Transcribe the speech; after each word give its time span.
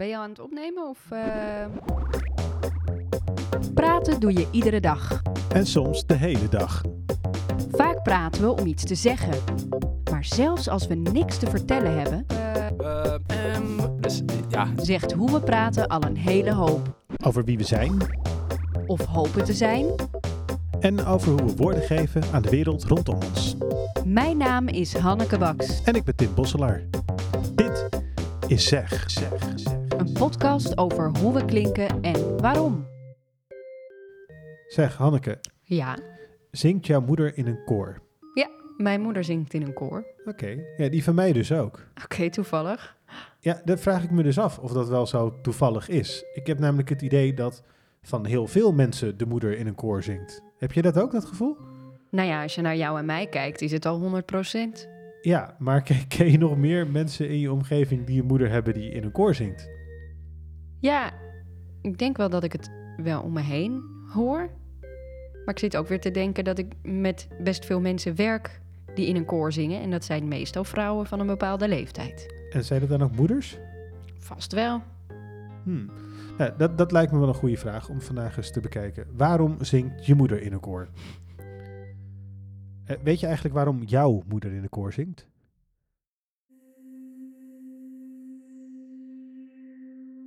ben 0.00 0.08
je 0.08 0.16
aan 0.16 0.28
het 0.30 0.40
opnemen 0.40 0.88
of... 0.88 0.98
eh? 1.10 1.66
Praten 3.74 4.20
doe 4.20 4.32
je 4.32 4.46
iedere 4.50 4.80
dag. 4.80 5.22
En 5.54 5.66
soms 5.66 6.06
de 6.06 6.14
hele 6.14 6.48
dag. 6.48 6.82
Vaak 7.72 8.02
praten 8.02 8.42
we 8.42 8.60
om 8.60 8.66
iets 8.66 8.84
te 8.84 8.94
zeggen. 8.94 9.34
Maar 10.10 10.24
zelfs 10.24 10.68
als 10.68 10.86
we 10.86 10.94
niks 10.94 11.38
te 11.38 11.46
vertellen 11.50 11.98
hebben, 11.98 12.26
dus 14.00 14.22
ja, 14.48 14.68
zegt 14.76 15.12
hoe 15.12 15.30
we 15.32 15.40
praten 15.40 15.86
al 15.88 16.02
een 16.02 16.16
hele 16.16 16.52
hoop. 16.52 17.02
Over 17.24 17.44
wie 17.44 17.56
we 17.56 17.64
zijn 17.64 17.96
Of 18.86 19.04
hopen 19.04 19.44
te 19.44 19.54
zijn. 19.54 19.86
en 20.80 21.04
over 21.04 21.28
hoe 21.30 21.44
we 21.44 21.56
woorden 21.56 21.82
geven 21.82 22.22
aan 22.32 22.42
de 22.42 22.50
wereld 22.50 22.84
rondom 22.84 23.14
ons. 23.30 23.56
Mijn 24.04 24.36
naam 24.36 24.68
is 24.68 24.96
Hanneke 24.96 25.38
Baks. 25.38 25.82
En 25.84 25.94
ik 25.94 26.04
ben 26.04 26.16
Tim 26.16 26.34
Bosselaar. 26.34 26.82
Dit 27.54 27.88
is 28.46 28.64
Zeg. 28.68 29.10
Zeg. 29.10 29.32
zeg. 29.56 29.79
Een 30.00 30.12
podcast 30.12 30.78
over 30.78 31.18
hoe 31.18 31.34
we 31.34 31.44
klinken 31.44 32.02
en 32.02 32.40
waarom. 32.40 32.86
Zeg, 34.66 34.96
Hanneke, 34.96 35.38
Ja, 35.62 35.98
zingt 36.50 36.86
jouw 36.86 37.00
moeder 37.00 37.36
in 37.36 37.46
een 37.46 37.64
koor? 37.64 38.00
mijn 38.76 39.00
moeder 39.00 39.24
zingt 39.24 39.54
in 39.54 39.62
een 39.62 39.72
koor. 39.72 40.06
Oké, 40.24 40.56
ja, 40.76 40.88
die 40.88 41.04
van 41.04 41.14
mij 41.14 41.32
dus 41.32 41.52
ook. 41.52 41.86
Oké, 42.04 42.30
toevallig. 42.30 42.96
Ja, 43.40 43.60
dat 43.64 43.80
vraag 43.80 44.02
ik 44.02 44.10
me 44.10 44.22
dus 44.22 44.38
af 44.38 44.58
of 44.58 44.72
dat 44.72 44.88
wel 44.88 45.06
zo 45.06 45.40
toevallig 45.42 45.88
is. 45.88 46.24
Ik 46.34 46.46
heb 46.46 46.58
namelijk 46.58 46.88
het 46.88 47.02
idee 47.02 47.34
dat 47.34 47.62
van 48.02 48.26
heel 48.26 48.46
veel 48.46 48.72
mensen 48.72 49.18
de 49.18 49.26
moeder 49.26 49.58
in 49.58 49.66
een 49.66 49.74
koor 49.74 50.02
zingt. 50.02 50.42
Heb 50.58 50.72
je 50.72 50.82
dat 50.82 50.98
ook, 50.98 51.12
dat 51.12 51.24
gevoel? 51.24 51.56
Nou 52.10 52.28
ja, 52.28 52.42
als 52.42 52.54
je 52.54 52.60
naar 52.60 52.76
jou 52.76 52.98
en 52.98 53.04
mij 53.04 53.26
kijkt, 53.26 53.60
is 53.60 53.72
het 53.72 53.86
al 53.86 54.22
100%. 54.22 54.88
Ja, 55.22 55.56
maar 55.58 55.82
ken 56.16 56.30
je 56.30 56.38
nog 56.38 56.56
meer 56.56 56.86
mensen 56.86 57.28
in 57.28 57.38
je 57.38 57.52
omgeving 57.52 58.06
die 58.06 58.20
een 58.20 58.26
moeder 58.26 58.50
hebben 58.50 58.74
die 58.74 58.90
in 58.90 59.04
een 59.04 59.12
koor 59.12 59.34
zingt? 59.34 59.79
Ja, 60.80 61.12
ik 61.82 61.98
denk 61.98 62.16
wel 62.16 62.30
dat 62.30 62.44
ik 62.44 62.52
het 62.52 62.70
wel 62.96 63.22
om 63.22 63.32
me 63.32 63.40
heen 63.40 63.82
hoor. 64.12 64.50
Maar 65.44 65.54
ik 65.54 65.58
zit 65.58 65.76
ook 65.76 65.88
weer 65.88 66.00
te 66.00 66.10
denken 66.10 66.44
dat 66.44 66.58
ik 66.58 66.72
met 66.82 67.28
best 67.42 67.64
veel 67.64 67.80
mensen 67.80 68.16
werk 68.16 68.60
die 68.94 69.06
in 69.06 69.16
een 69.16 69.24
koor 69.24 69.52
zingen. 69.52 69.80
En 69.80 69.90
dat 69.90 70.04
zijn 70.04 70.28
meestal 70.28 70.64
vrouwen 70.64 71.06
van 71.06 71.20
een 71.20 71.26
bepaalde 71.26 71.68
leeftijd. 71.68 72.34
En 72.50 72.64
zijn 72.64 72.80
dat 72.80 72.88
dan 72.88 73.02
ook 73.02 73.16
moeders? 73.16 73.58
Vast 74.18 74.52
wel. 74.52 74.82
Hmm. 75.62 75.90
Nou, 76.38 76.52
dat, 76.56 76.78
dat 76.78 76.92
lijkt 76.92 77.12
me 77.12 77.18
wel 77.18 77.28
een 77.28 77.34
goede 77.34 77.56
vraag 77.56 77.88
om 77.88 78.00
vandaag 78.00 78.36
eens 78.36 78.52
te 78.52 78.60
bekijken. 78.60 79.06
Waarom 79.16 79.56
zingt 79.60 80.06
je 80.06 80.14
moeder 80.14 80.42
in 80.42 80.52
een 80.52 80.60
koor? 80.60 80.88
Eh, 82.84 82.96
weet 83.02 83.20
je 83.20 83.26
eigenlijk 83.26 83.54
waarom 83.54 83.82
jouw 83.82 84.22
moeder 84.26 84.52
in 84.52 84.62
een 84.62 84.68
koor 84.68 84.92
zingt? 84.92 85.28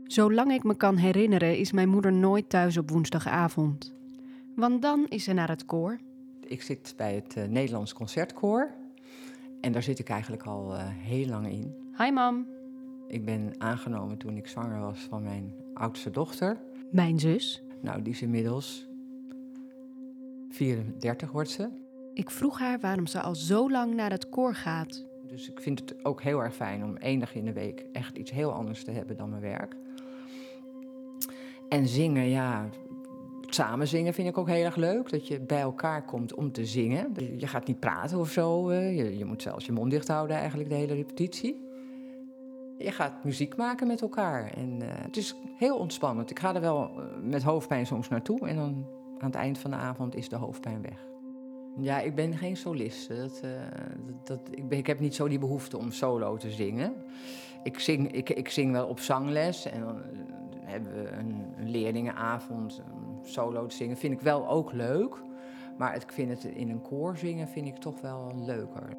Zolang 0.07 0.51
ik 0.51 0.63
me 0.63 0.75
kan 0.75 0.95
herinneren 0.97 1.57
is 1.57 1.71
mijn 1.71 1.89
moeder 1.89 2.13
nooit 2.13 2.49
thuis 2.49 2.77
op 2.77 2.89
woensdagavond. 2.89 3.93
Want 4.55 4.81
dan 4.81 5.05
is 5.09 5.23
ze 5.23 5.33
naar 5.33 5.49
het 5.49 5.65
koor. 5.65 5.99
Ik 6.47 6.61
zit 6.61 6.93
bij 6.97 7.15
het 7.15 7.37
eh, 7.37 7.47
Nederlands 7.47 7.93
Concertkoor. 7.93 8.71
En 9.61 9.71
daar 9.71 9.83
zit 9.83 9.99
ik 9.99 10.09
eigenlijk 10.09 10.43
al 10.43 10.73
eh, 10.73 10.85
heel 10.87 11.25
lang 11.27 11.47
in. 11.47 11.73
Hi 11.97 12.11
mam, 12.11 12.47
Ik 13.07 13.25
ben 13.25 13.53
aangenomen 13.57 14.17
toen 14.17 14.37
ik 14.37 14.47
zwanger 14.47 14.79
was 14.79 14.99
van 14.99 15.23
mijn 15.23 15.53
oudste 15.73 16.09
dochter. 16.11 16.57
mijn 16.91 17.19
zus. 17.19 17.63
Nou, 17.81 18.01
die 18.01 18.13
is 18.13 18.21
inmiddels 18.21 18.87
34 20.49 21.31
wordt 21.31 21.49
ze. 21.49 21.69
Ik 22.13 22.29
vroeg 22.29 22.59
haar 22.59 22.79
waarom 22.79 23.07
ze 23.07 23.21
al 23.21 23.35
zo 23.35 23.71
lang 23.71 23.93
naar 23.93 24.11
het 24.11 24.29
koor 24.29 24.55
gaat. 24.55 25.05
Dus 25.27 25.49
ik 25.49 25.59
vind 25.61 25.79
het 25.79 26.05
ook 26.05 26.21
heel 26.21 26.39
erg 26.43 26.55
fijn 26.55 26.83
om 26.83 26.97
één 26.97 27.19
dag 27.19 27.35
in 27.35 27.45
de 27.45 27.53
week 27.53 27.85
echt 27.91 28.17
iets 28.17 28.31
heel 28.31 28.51
anders 28.51 28.83
te 28.83 28.91
hebben 28.91 29.17
dan 29.17 29.29
mijn 29.29 29.41
werk. 29.41 29.75
En 31.73 31.87
zingen, 31.87 32.29
ja, 32.29 32.69
samen 33.49 33.87
zingen 33.87 34.13
vind 34.13 34.27
ik 34.27 34.37
ook 34.37 34.47
heel 34.47 34.63
erg 34.65 34.75
leuk. 34.75 35.09
Dat 35.09 35.27
je 35.27 35.39
bij 35.39 35.61
elkaar 35.61 36.05
komt 36.05 36.33
om 36.33 36.51
te 36.51 36.65
zingen. 36.65 37.13
Je 37.37 37.47
gaat 37.47 37.67
niet 37.67 37.79
praten 37.79 38.19
of 38.19 38.29
zo. 38.31 38.69
eh, 38.69 38.97
Je, 38.97 39.17
je 39.17 39.25
moet 39.25 39.41
zelfs 39.41 39.65
je 39.65 39.71
mond 39.71 39.91
dicht 39.91 40.07
houden 40.07 40.35
eigenlijk 40.37 40.69
de 40.69 40.75
hele 40.75 40.93
repetitie. 40.93 41.67
Je 42.77 42.91
gaat 42.91 43.23
muziek 43.23 43.55
maken 43.55 43.87
met 43.87 44.01
elkaar. 44.01 44.51
En 44.51 44.81
eh, 44.81 44.87
het 45.03 45.17
is 45.17 45.35
heel 45.57 45.77
ontspannend. 45.77 46.29
Ik 46.29 46.39
ga 46.39 46.55
er 46.55 46.61
wel 46.61 46.83
eh, 46.83 47.03
met 47.21 47.43
hoofdpijn 47.43 47.85
soms 47.85 48.09
naartoe. 48.09 48.47
En 48.47 48.55
dan 48.55 48.85
aan 49.17 49.27
het 49.27 49.35
eind 49.35 49.57
van 49.57 49.71
de 49.71 49.77
avond 49.77 50.15
is 50.15 50.29
de 50.29 50.35
hoofdpijn 50.35 50.81
weg. 50.81 51.07
Ja, 51.77 51.99
ik 51.99 52.15
ben 52.15 52.37
geen 52.37 52.57
solist. 52.57 53.09
Dat, 54.23 54.41
ik, 54.51 54.63
ik 54.69 54.87
heb 54.87 54.99
niet 54.99 55.15
zo 55.15 55.27
die 55.27 55.39
behoefte 55.39 55.77
om 55.77 55.91
solo 55.91 56.37
te 56.37 56.51
zingen. 56.51 56.93
Ik 57.63 57.79
zing, 57.79 58.11
ik, 58.11 58.29
ik 58.29 58.49
zing 58.49 58.71
wel 58.71 58.87
op 58.87 58.99
zangles 58.99 59.65
en 59.65 59.79
dan 59.79 60.01
hebben 60.65 60.93
we 60.93 61.09
een, 61.09 61.53
een 61.57 61.69
leerlingenavond 61.69 62.83
om 62.93 63.25
solo 63.25 63.65
te 63.65 63.75
zingen. 63.75 63.97
Vind 63.97 64.13
ik 64.13 64.21
wel 64.21 64.47
ook 64.47 64.71
leuk. 64.71 65.21
Maar 65.77 65.95
ik 65.95 66.11
vind 66.11 66.29
het 66.29 66.43
in 66.43 66.69
een 66.69 66.81
koor 66.81 67.17
zingen 67.17 67.47
vind 67.47 67.67
ik 67.67 67.75
toch 67.75 68.01
wel 68.01 68.31
leuker. 68.45 68.97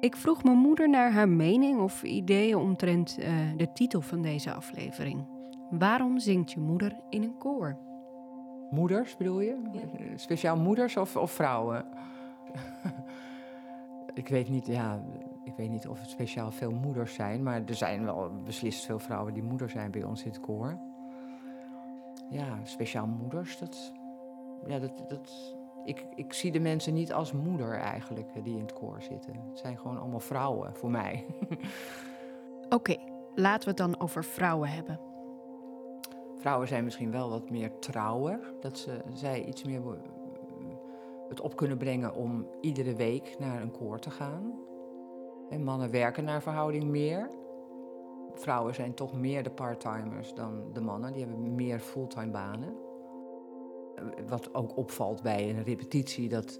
Ik 0.00 0.16
vroeg 0.16 0.44
mijn 0.44 0.56
moeder 0.56 0.88
naar 0.88 1.12
haar 1.12 1.28
mening 1.28 1.80
of 1.80 2.02
ideeën 2.02 2.56
omtrent 2.56 3.18
eh, 3.18 3.32
de 3.56 3.72
titel 3.72 4.00
van 4.00 4.22
deze 4.22 4.52
aflevering. 4.52 5.26
Waarom 5.70 6.18
zingt 6.18 6.52
je 6.52 6.60
moeder 6.60 6.92
in 7.10 7.22
een 7.22 7.38
koor? 7.38 7.76
Moeders 8.70 9.16
bedoel 9.16 9.40
je? 9.40 9.56
Speciaal 10.16 10.56
moeders 10.56 10.96
of, 10.96 11.16
of 11.16 11.30
vrouwen? 11.30 11.84
ik 14.14 14.28
weet 14.28 14.48
niet, 14.48 14.66
ja, 14.66 15.02
ik 15.48 15.56
weet 15.56 15.70
niet 15.70 15.88
of 15.88 16.00
het 16.00 16.10
speciaal 16.10 16.50
veel 16.50 16.70
moeders 16.70 17.14
zijn, 17.14 17.42
maar 17.42 17.62
er 17.66 17.74
zijn 17.74 18.04
wel 18.04 18.30
beslist 18.44 18.84
veel 18.84 18.98
vrouwen 18.98 19.34
die 19.34 19.42
moeder 19.42 19.70
zijn 19.70 19.90
bij 19.90 20.02
ons 20.02 20.24
in 20.24 20.30
het 20.30 20.40
koor. 20.40 20.78
Ja, 22.30 22.58
speciaal 22.64 23.06
moeders, 23.06 23.58
dat, 23.58 23.92
ja, 24.66 24.78
dat, 24.78 25.04
dat, 25.08 25.56
ik, 25.84 26.06
ik 26.14 26.32
zie 26.32 26.52
de 26.52 26.60
mensen 26.60 26.94
niet 26.94 27.12
als 27.12 27.32
moeder 27.32 27.74
eigenlijk 27.74 28.44
die 28.44 28.54
in 28.54 28.60
het 28.60 28.72
koor 28.72 29.02
zitten. 29.02 29.32
Het 29.48 29.58
zijn 29.58 29.78
gewoon 29.78 29.98
allemaal 29.98 30.20
vrouwen 30.20 30.74
voor 30.74 30.90
mij. 30.90 31.26
Oké, 32.68 32.96
laten 33.34 33.64
we 33.64 33.68
het 33.68 33.76
dan 33.76 34.00
over 34.00 34.24
vrouwen 34.24 34.68
hebben. 34.68 35.00
Vrouwen 36.36 36.68
zijn 36.68 36.84
misschien 36.84 37.10
wel 37.10 37.30
wat 37.30 37.50
meer 37.50 37.78
trouwer. 37.78 38.40
Dat 38.60 38.78
ze, 38.78 39.02
zij 39.14 39.44
iets 39.44 39.64
meer 39.64 39.82
het 41.28 41.40
op 41.40 41.56
kunnen 41.56 41.78
brengen 41.78 42.14
om 42.14 42.46
iedere 42.60 42.94
week 42.94 43.36
naar 43.38 43.62
een 43.62 43.70
koor 43.70 43.98
te 43.98 44.10
gaan. 44.10 44.66
En 45.50 45.64
mannen 45.64 45.90
werken 45.90 46.24
naar 46.24 46.42
verhouding 46.42 46.84
meer. 46.84 47.30
Vrouwen 48.34 48.74
zijn 48.74 48.94
toch 48.94 49.14
meer 49.14 49.42
de 49.42 49.50
parttimers 49.50 50.34
dan 50.34 50.72
de 50.72 50.80
mannen. 50.80 51.12
Die 51.12 51.24
hebben 51.24 51.54
meer 51.54 51.78
fulltime 51.78 52.30
banen. 52.30 52.76
Wat 54.28 54.54
ook 54.54 54.76
opvalt 54.76 55.22
bij 55.22 55.50
een 55.50 55.64
repetitie, 55.64 56.28
dat, 56.28 56.58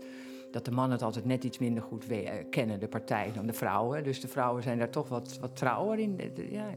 dat 0.50 0.64
de 0.64 0.70
mannen 0.70 0.92
het 0.92 1.02
altijd 1.02 1.24
net 1.24 1.44
iets 1.44 1.58
minder 1.58 1.82
goed 1.82 2.10
eh, 2.10 2.30
kennen, 2.50 2.80
de 2.80 2.88
partij, 2.88 3.32
dan 3.34 3.46
de 3.46 3.52
vrouwen. 3.52 4.04
Dus 4.04 4.20
de 4.20 4.28
vrouwen 4.28 4.62
zijn 4.62 4.78
daar 4.78 4.90
toch 4.90 5.08
wat, 5.08 5.38
wat 5.40 5.56
trouwer 5.56 5.98
in. 5.98 6.20
Ja, 6.50 6.74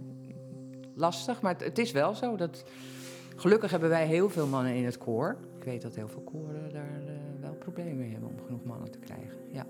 lastig, 0.96 1.42
maar 1.42 1.54
het, 1.54 1.64
het 1.64 1.78
is 1.78 1.92
wel 1.92 2.16
zo. 2.16 2.36
Dat, 2.36 2.64
gelukkig 3.36 3.72
hebben 3.72 3.90
wij 3.90 4.08
heel 4.08 4.30
veel 4.30 4.48
mannen 4.48 4.76
in 4.76 4.86
het 4.86 4.98
koor. 4.98 5.38
Ik 5.58 5.64
weet 5.64 5.82
dat 5.82 5.96
heel 5.96 6.08
veel 6.08 6.22
koren 6.22 6.74
daar 6.74 7.02
eh, 7.08 7.14
wel 7.40 7.54
problemen 7.54 7.98
mee 7.98 8.12
hebben 8.12 8.30
om 8.30 8.46
genoeg 8.46 8.64
mannen 8.64 8.92
te 8.92 9.00
krijgen. 9.00 9.38
Ja. 9.52 9.66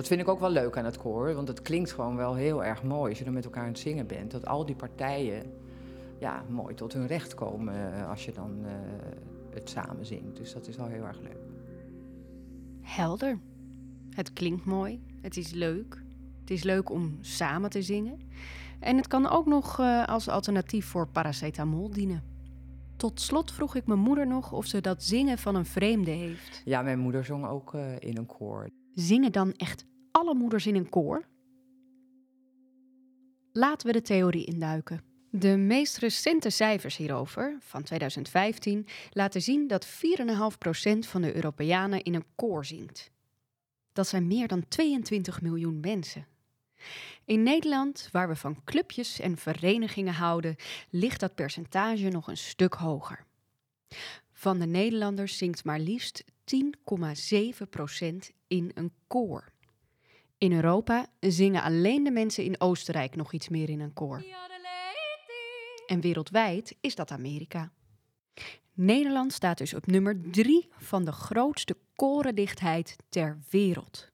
Dat 0.00 0.08
vind 0.08 0.20
ik 0.20 0.28
ook 0.28 0.40
wel 0.40 0.50
leuk 0.50 0.76
aan 0.76 0.84
het 0.84 0.98
koor, 0.98 1.34
want 1.34 1.48
het 1.48 1.62
klinkt 1.62 1.92
gewoon 1.92 2.16
wel 2.16 2.34
heel 2.34 2.64
erg 2.64 2.82
mooi 2.82 3.10
als 3.10 3.18
je 3.18 3.24
er 3.24 3.32
met 3.32 3.44
elkaar 3.44 3.62
aan 3.62 3.68
het 3.68 3.78
zingen 3.78 4.06
bent. 4.06 4.30
Dat 4.30 4.46
al 4.46 4.66
die 4.66 4.74
partijen 4.74 5.52
ja, 6.18 6.44
mooi 6.48 6.74
tot 6.74 6.92
hun 6.92 7.06
recht 7.06 7.34
komen 7.34 7.94
eh, 7.94 8.08
als 8.08 8.24
je 8.24 8.32
dan 8.32 8.64
eh, 8.64 8.72
het 9.54 9.68
samen 9.68 10.06
zingt. 10.06 10.36
Dus 10.36 10.52
dat 10.52 10.68
is 10.68 10.76
wel 10.76 10.86
heel 10.86 11.04
erg 11.04 11.20
leuk. 11.20 11.38
Helder. 12.80 13.38
Het 14.10 14.32
klinkt 14.32 14.64
mooi. 14.64 15.02
Het 15.20 15.36
is 15.36 15.50
leuk. 15.50 16.02
Het 16.40 16.50
is 16.50 16.62
leuk 16.62 16.90
om 16.90 17.18
samen 17.20 17.70
te 17.70 17.82
zingen. 17.82 18.20
En 18.78 18.96
het 18.96 19.06
kan 19.06 19.28
ook 19.28 19.46
nog 19.46 19.78
eh, 19.78 20.04
als 20.04 20.28
alternatief 20.28 20.86
voor 20.86 21.08
paracetamol 21.08 21.90
dienen. 21.90 22.22
Tot 22.96 23.20
slot 23.20 23.52
vroeg 23.52 23.74
ik 23.74 23.86
mijn 23.86 24.00
moeder 24.00 24.26
nog 24.26 24.52
of 24.52 24.66
ze 24.66 24.80
dat 24.80 25.02
zingen 25.02 25.38
van 25.38 25.54
een 25.54 25.66
vreemde 25.66 26.10
heeft. 26.10 26.62
Ja, 26.64 26.82
mijn 26.82 26.98
moeder 26.98 27.24
zong 27.24 27.46
ook 27.46 27.74
in 27.98 28.16
een 28.16 28.26
koor. 28.26 28.68
Zingen 28.94 29.32
dan 29.32 29.52
echt 29.52 29.84
alle 30.10 30.34
moeders 30.34 30.66
in 30.66 30.74
een 30.74 30.88
koor? 30.88 31.28
Laten 33.52 33.86
we 33.86 33.92
de 33.92 34.02
theorie 34.02 34.44
induiken. 34.44 35.02
De 35.30 35.56
meest 35.56 35.96
recente 35.96 36.50
cijfers 36.50 36.96
hierover, 36.96 37.56
van 37.60 37.82
2015, 37.82 38.86
laten 39.10 39.42
zien 39.42 39.66
dat 39.66 39.86
4,5% 39.86 39.90
van 40.98 41.22
de 41.22 41.34
Europeanen 41.34 42.02
in 42.02 42.14
een 42.14 42.26
koor 42.34 42.64
zingt. 42.64 43.10
Dat 43.92 44.08
zijn 44.08 44.26
meer 44.26 44.48
dan 44.48 44.68
22 44.68 45.42
miljoen 45.42 45.80
mensen. 45.80 46.26
In 47.24 47.42
Nederland, 47.42 48.08
waar 48.12 48.28
we 48.28 48.36
van 48.36 48.64
clubjes 48.64 49.20
en 49.20 49.36
verenigingen 49.36 50.14
houden, 50.14 50.56
ligt 50.90 51.20
dat 51.20 51.34
percentage 51.34 52.08
nog 52.08 52.28
een 52.28 52.36
stuk 52.36 52.74
hoger. 52.74 53.26
Van 54.32 54.58
de 54.58 54.66
Nederlanders 54.66 55.38
zingt 55.38 55.64
maar 55.64 55.80
liefst 55.80 56.24
10,7% 56.54 56.56
in 58.46 58.70
een 58.74 58.92
koor. 59.06 59.52
In 60.38 60.52
Europa 60.52 61.06
zingen 61.20 61.62
alleen 61.62 62.04
de 62.04 62.10
mensen 62.10 62.44
in 62.44 62.60
Oostenrijk 62.60 63.16
nog 63.16 63.32
iets 63.32 63.48
meer 63.48 63.68
in 63.68 63.80
een 63.80 63.92
koor. 63.92 64.24
En 65.86 66.00
wereldwijd 66.00 66.76
is 66.80 66.94
dat 66.94 67.10
Amerika. 67.10 67.72
Nederland 68.72 69.32
staat 69.32 69.58
dus 69.58 69.74
op 69.74 69.86
nummer 69.86 70.20
3 70.30 70.68
van 70.78 71.04
de 71.04 71.12
grootste 71.12 71.76
korendichtheid 71.94 72.96
ter 73.08 73.38
wereld. 73.50 74.08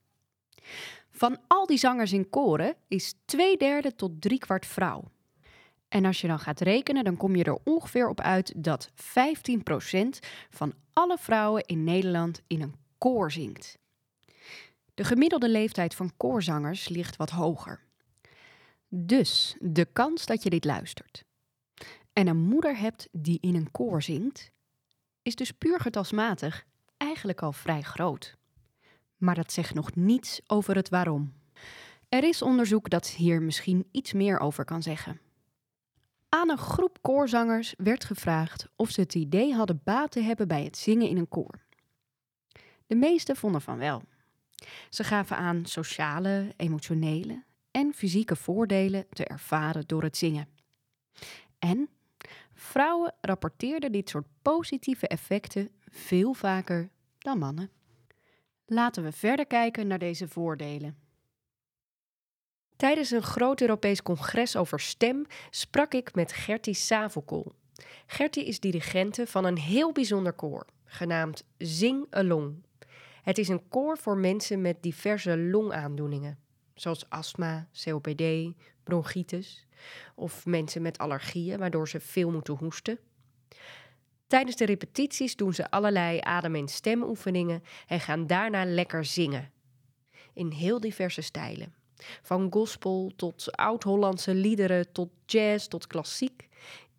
Van 1.11 1.39
al 1.47 1.65
die 1.65 1.77
zangers 1.77 2.13
in 2.13 2.29
koren 2.29 2.75
is 2.87 3.13
twee 3.25 3.57
derde 3.57 3.95
tot 3.95 4.21
driekwart 4.21 4.65
vrouw. 4.65 5.11
En 5.87 6.05
als 6.05 6.21
je 6.21 6.27
dan 6.27 6.39
gaat 6.39 6.59
rekenen, 6.59 7.03
dan 7.03 7.17
kom 7.17 7.35
je 7.35 7.43
er 7.43 7.59
ongeveer 7.63 8.09
op 8.09 8.21
uit 8.21 8.53
dat 8.55 8.89
15% 8.91 8.93
van 10.49 10.73
alle 10.93 11.17
vrouwen 11.17 11.65
in 11.65 11.83
Nederland 11.83 12.41
in 12.47 12.61
een 12.61 12.75
koor 12.97 13.31
zingt. 13.31 13.77
De 14.93 15.03
gemiddelde 15.03 15.49
leeftijd 15.49 15.95
van 15.95 16.11
koorzangers 16.17 16.89
ligt 16.89 17.15
wat 17.15 17.29
hoger. 17.29 17.79
Dus 18.89 19.55
de 19.59 19.85
kans 19.85 20.25
dat 20.25 20.43
je 20.43 20.49
dit 20.49 20.65
luistert 20.65 21.25
en 22.17 22.27
een 22.27 22.37
moeder 22.37 22.77
hebt 22.77 23.07
die 23.11 23.37
in 23.41 23.55
een 23.55 23.71
koor 23.71 24.03
zingt, 24.03 24.51
is 25.21 25.35
dus 25.35 25.51
puur 25.51 25.79
getalsmatig 25.79 26.65
eigenlijk 26.97 27.41
al 27.41 27.53
vrij 27.53 27.81
groot. 27.81 28.37
Maar 29.17 29.35
dat 29.35 29.51
zegt 29.51 29.73
nog 29.73 29.95
niets 29.95 30.41
over 30.47 30.75
het 30.75 30.89
waarom. 30.89 31.33
Er 32.09 32.23
is 32.23 32.41
onderzoek 32.41 32.89
dat 32.89 33.07
hier 33.07 33.41
misschien 33.41 33.87
iets 33.91 34.13
meer 34.13 34.39
over 34.39 34.65
kan 34.65 34.83
zeggen. 34.83 35.19
Aan 36.37 36.49
een 36.49 36.57
groep 36.57 36.97
koorzangers 37.01 37.73
werd 37.77 38.03
gevraagd 38.03 38.67
of 38.75 38.89
ze 38.89 39.01
het 39.01 39.15
idee 39.15 39.53
hadden 39.53 39.81
baat 39.83 40.11
te 40.11 40.21
hebben 40.21 40.47
bij 40.47 40.63
het 40.63 40.77
zingen 40.77 41.09
in 41.09 41.17
een 41.17 41.27
koor. 41.27 41.59
De 42.87 42.95
meesten 42.95 43.35
vonden 43.35 43.61
van 43.61 43.77
wel. 43.77 44.01
Ze 44.89 45.03
gaven 45.03 45.37
aan 45.37 45.65
sociale, 45.65 46.53
emotionele 46.57 47.43
en 47.71 47.93
fysieke 47.93 48.35
voordelen 48.35 49.05
te 49.09 49.25
ervaren 49.25 49.83
door 49.87 50.03
het 50.03 50.17
zingen. 50.17 50.47
En 51.59 51.89
vrouwen 52.53 53.13
rapporteerden 53.21 53.91
dit 53.91 54.09
soort 54.09 54.27
positieve 54.41 55.07
effecten 55.07 55.69
veel 55.89 56.33
vaker 56.33 56.89
dan 57.17 57.37
mannen. 57.37 57.69
Laten 58.65 59.03
we 59.03 59.11
verder 59.11 59.47
kijken 59.47 59.87
naar 59.87 59.99
deze 59.99 60.27
voordelen. 60.27 61.06
Tijdens 62.77 63.11
een 63.11 63.23
groot 63.23 63.61
Europees 63.61 64.01
congres 64.01 64.55
over 64.55 64.79
stem 64.79 65.25
sprak 65.49 65.93
ik 65.93 66.15
met 66.15 66.33
Gertie 66.33 66.73
Savelkool. 66.73 67.51
Gertie 68.05 68.45
is 68.45 68.59
dirigente 68.59 69.27
van 69.27 69.45
een 69.45 69.57
heel 69.57 69.91
bijzonder 69.91 70.33
koor, 70.33 70.65
genaamd 70.85 71.43
Zing 71.57 72.07
Along. 72.09 72.63
Het 73.21 73.37
is 73.37 73.47
een 73.47 73.67
koor 73.67 73.97
voor 73.97 74.17
mensen 74.17 74.61
met 74.61 74.83
diverse 74.83 75.37
longaandoeningen, 75.37 76.39
zoals 76.73 77.09
astma, 77.09 77.67
COPD, 77.83 78.23
bronchitis 78.83 79.65
of 80.15 80.45
mensen 80.45 80.81
met 80.81 80.97
allergieën 80.97 81.59
waardoor 81.59 81.89
ze 81.89 81.99
veel 81.99 82.31
moeten 82.31 82.55
hoesten. 82.55 82.99
Tijdens 84.27 84.55
de 84.55 84.65
repetities 84.65 85.35
doen 85.35 85.53
ze 85.53 85.69
allerlei 85.71 86.19
adem- 86.21 86.55
en 86.55 86.67
stemoefeningen 86.67 87.63
en 87.87 87.99
gaan 87.99 88.27
daarna 88.27 88.65
lekker 88.65 89.05
zingen. 89.05 89.51
In 90.33 90.49
heel 90.51 90.79
diverse 90.79 91.21
stijlen. 91.21 91.76
Van 92.21 92.47
gospel 92.49 93.11
tot 93.15 93.51
oud-Hollandse 93.51 94.33
liederen, 94.33 94.91
tot 94.91 95.09
jazz, 95.25 95.67
tot 95.67 95.87
klassiek. 95.87 96.47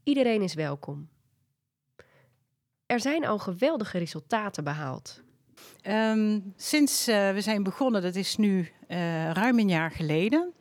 Iedereen 0.02 0.42
is 0.42 0.54
welkom. 0.54 1.08
Er 2.86 3.00
zijn 3.00 3.26
al 3.26 3.38
geweldige 3.38 3.98
resultaten 3.98 4.64
behaald. 4.64 5.22
Ehm, 5.82 6.40
sinds 6.56 7.08
uh, 7.08 7.32
we 7.32 7.40
zijn 7.40 7.62
begonnen, 7.62 8.02
dat 8.02 8.14
is 8.14 8.36
nu 8.36 8.58
uh, 8.88 9.30
ruim 9.30 9.58
een 9.58 9.68
jaar 9.68 9.90
geleden. 9.90 10.52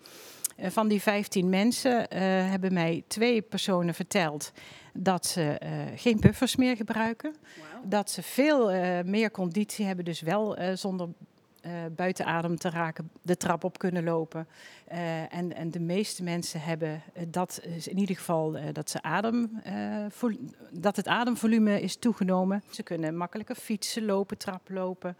Uh, 0.59 0.69
van 0.69 0.87
die 0.87 1.01
15 1.01 1.49
mensen 1.49 2.15
hebben 2.49 2.73
mij 2.73 3.03
twee 3.07 3.41
personen 3.41 3.93
verteld 3.93 4.51
dat 4.93 5.25
ze 5.25 5.57
geen 5.95 6.19
buffers 6.19 6.55
meer 6.55 6.75
gebruiken. 6.75 7.35
Wow. 7.57 7.91
Dat 7.91 8.11
ze 8.11 8.23
veel 8.23 8.71
meer 9.03 9.31
conditie 9.31 9.85
hebben, 9.85 10.05
dus 10.05 10.21
wel 10.21 10.57
zonder 10.73 11.07
buiten 11.95 12.25
adem 12.25 12.57
te 12.57 12.69
raken, 12.69 13.11
de 13.21 13.37
trap 13.37 13.63
op 13.63 13.77
kunnen 13.77 14.03
lopen. 14.03 14.47
Uh, 14.91 15.33
en, 15.33 15.55
en 15.55 15.71
de 15.71 15.79
meeste 15.79 16.23
mensen 16.23 16.61
hebben 16.61 17.01
uh, 17.17 17.23
dat 17.27 17.61
in 17.83 17.97
ieder 17.97 18.15
geval 18.15 18.57
dat, 18.71 18.89
ze 18.89 19.01
adem, 19.01 19.61
dat 20.71 20.95
het 20.95 21.07
ademvolume 21.07 21.81
is 21.81 21.95
toegenomen. 21.95 22.63
Ze 22.69 22.83
kunnen 22.83 23.17
makkelijker 23.17 23.55
fietsen, 23.55 24.05
lopen, 24.05 24.37
traplopen. 24.37 25.17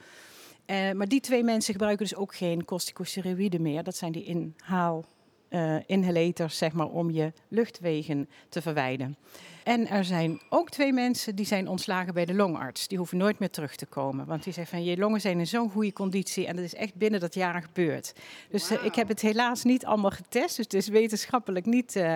maar 0.68 1.08
die 1.08 1.22
twee 1.22 1.44
mensen 1.44 1.74
gebruiken 1.74 2.08
dus 2.08 2.18
ook 2.18 2.36
geen 2.36 2.66
corticosteroïden 2.66 3.62
meer. 3.62 3.84
Dat 3.84 3.96
zijn 3.96 4.12
die 4.12 4.24
inhaal 4.24 5.06
uh, 5.50 5.76
inhalators, 5.86 6.58
zeg 6.58 6.74
maar, 6.74 6.88
om 6.88 7.12
je 7.12 7.34
luchtwegen 7.48 8.30
te 8.50 8.62
verwijden. 8.62 9.18
En 9.64 9.88
er 9.88 10.06
zijn 10.06 10.42
ook 10.50 10.70
twee 10.70 10.94
mensen 10.94 11.36
die 11.36 11.46
zijn 11.46 11.68
ontslagen 11.68 12.14
bij 12.14 12.26
de 12.26 12.34
longarts. 12.34 12.88
Die 12.88 12.98
hoeven 12.98 13.18
nooit 13.18 13.40
meer 13.40 13.50
terug 13.50 13.76
te 13.76 13.86
komen. 13.86 14.26
Want 14.26 14.44
die 14.44 14.54
zegt 14.54 14.70
van 14.70 14.84
je 14.84 14.98
longen 14.98 15.22
zijn 15.22 15.40
in 15.40 15.48
zo'n 15.48 15.70
goede 15.70 15.94
conditie 15.94 16.48
en 16.48 16.56
dat 16.56 16.66
is 16.66 16.76
echt 16.76 16.96
binnen 16.96 17.20
dat 17.20 17.34
jaar 17.34 17.62
gebeurd. 17.62 18.14
Dus 18.50 18.70
wow. 18.70 18.80
uh, 18.80 18.86
ik 18.86 18.96
heb 18.96 19.08
het 19.08 19.22
helaas 19.22 19.64
niet 19.64 19.86
allemaal 19.86 20.12
getest. 20.12 20.56
Dus 20.56 20.66
het 20.66 20.74
is 20.74 20.88
wetenschappelijk 20.88 21.66
niet 21.66 21.96
uh, 21.96 22.16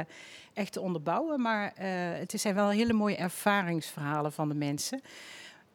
echt 0.54 0.72
te 0.72 0.82
onderbouwen. 0.82 1.42
Maar 1.42 1.74
het 2.20 2.34
zijn 2.36 2.56
wel 2.56 2.70
hele 2.70 2.94
mooie 2.94 3.16
ervaringsverhalen 3.16 4.32
van 4.32 4.48
de 4.48 4.56
mensen. 4.56 5.02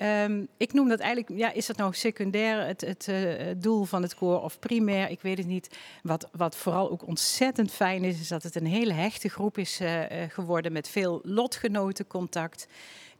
Um, 0.02 0.48
ik 0.56 0.72
noem 0.72 0.88
dat 0.88 1.00
eigenlijk, 1.00 1.40
ja, 1.40 1.52
is 1.52 1.66
dat 1.66 1.76
nou 1.76 1.94
secundair 1.94 2.66
het, 2.66 3.08
uh, 3.08 3.16
het, 3.38 3.62
doel 3.62 3.84
van 3.84 4.02
het 4.02 4.14
koor 4.14 4.42
of 4.42 4.58
primair? 4.58 5.10
Ik 5.10 5.20
weet 5.20 5.38
het 5.38 5.46
niet. 5.46 5.76
Wat, 6.02 6.28
wat 6.32 6.56
vooral 6.56 6.90
ook 6.90 7.06
ontzettend 7.06 7.70
fijn 7.70 8.04
is, 8.04 8.20
is 8.20 8.28
dat 8.28 8.42
het 8.42 8.56
een 8.56 8.66
hele 8.66 8.92
hechte 8.92 9.28
groep 9.28 9.58
is 9.58 9.80
uh, 9.80 10.02
geworden 10.28 10.72
met 10.72 10.88
veel 10.88 11.20
lotgenotencontact. 11.22 12.66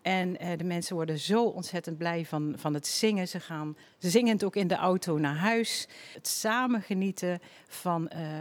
En 0.06 0.42
uh, 0.42 0.56
de 0.56 0.64
mensen 0.64 0.94
worden 0.94 1.18
zo 1.18 1.44
ontzettend 1.44 1.98
blij 1.98 2.24
van, 2.24 2.54
van 2.56 2.74
het 2.74 2.86
zingen. 2.86 3.28
Ze 3.28 3.40
gaan 3.40 3.76
zingend 3.98 4.44
ook 4.44 4.56
in 4.56 4.68
de 4.68 4.74
auto 4.74 5.18
naar 5.18 5.36
huis. 5.36 5.88
Het 6.14 6.28
samen 6.28 6.82
genieten 6.82 7.40
van 7.68 8.10
uh, 8.14 8.38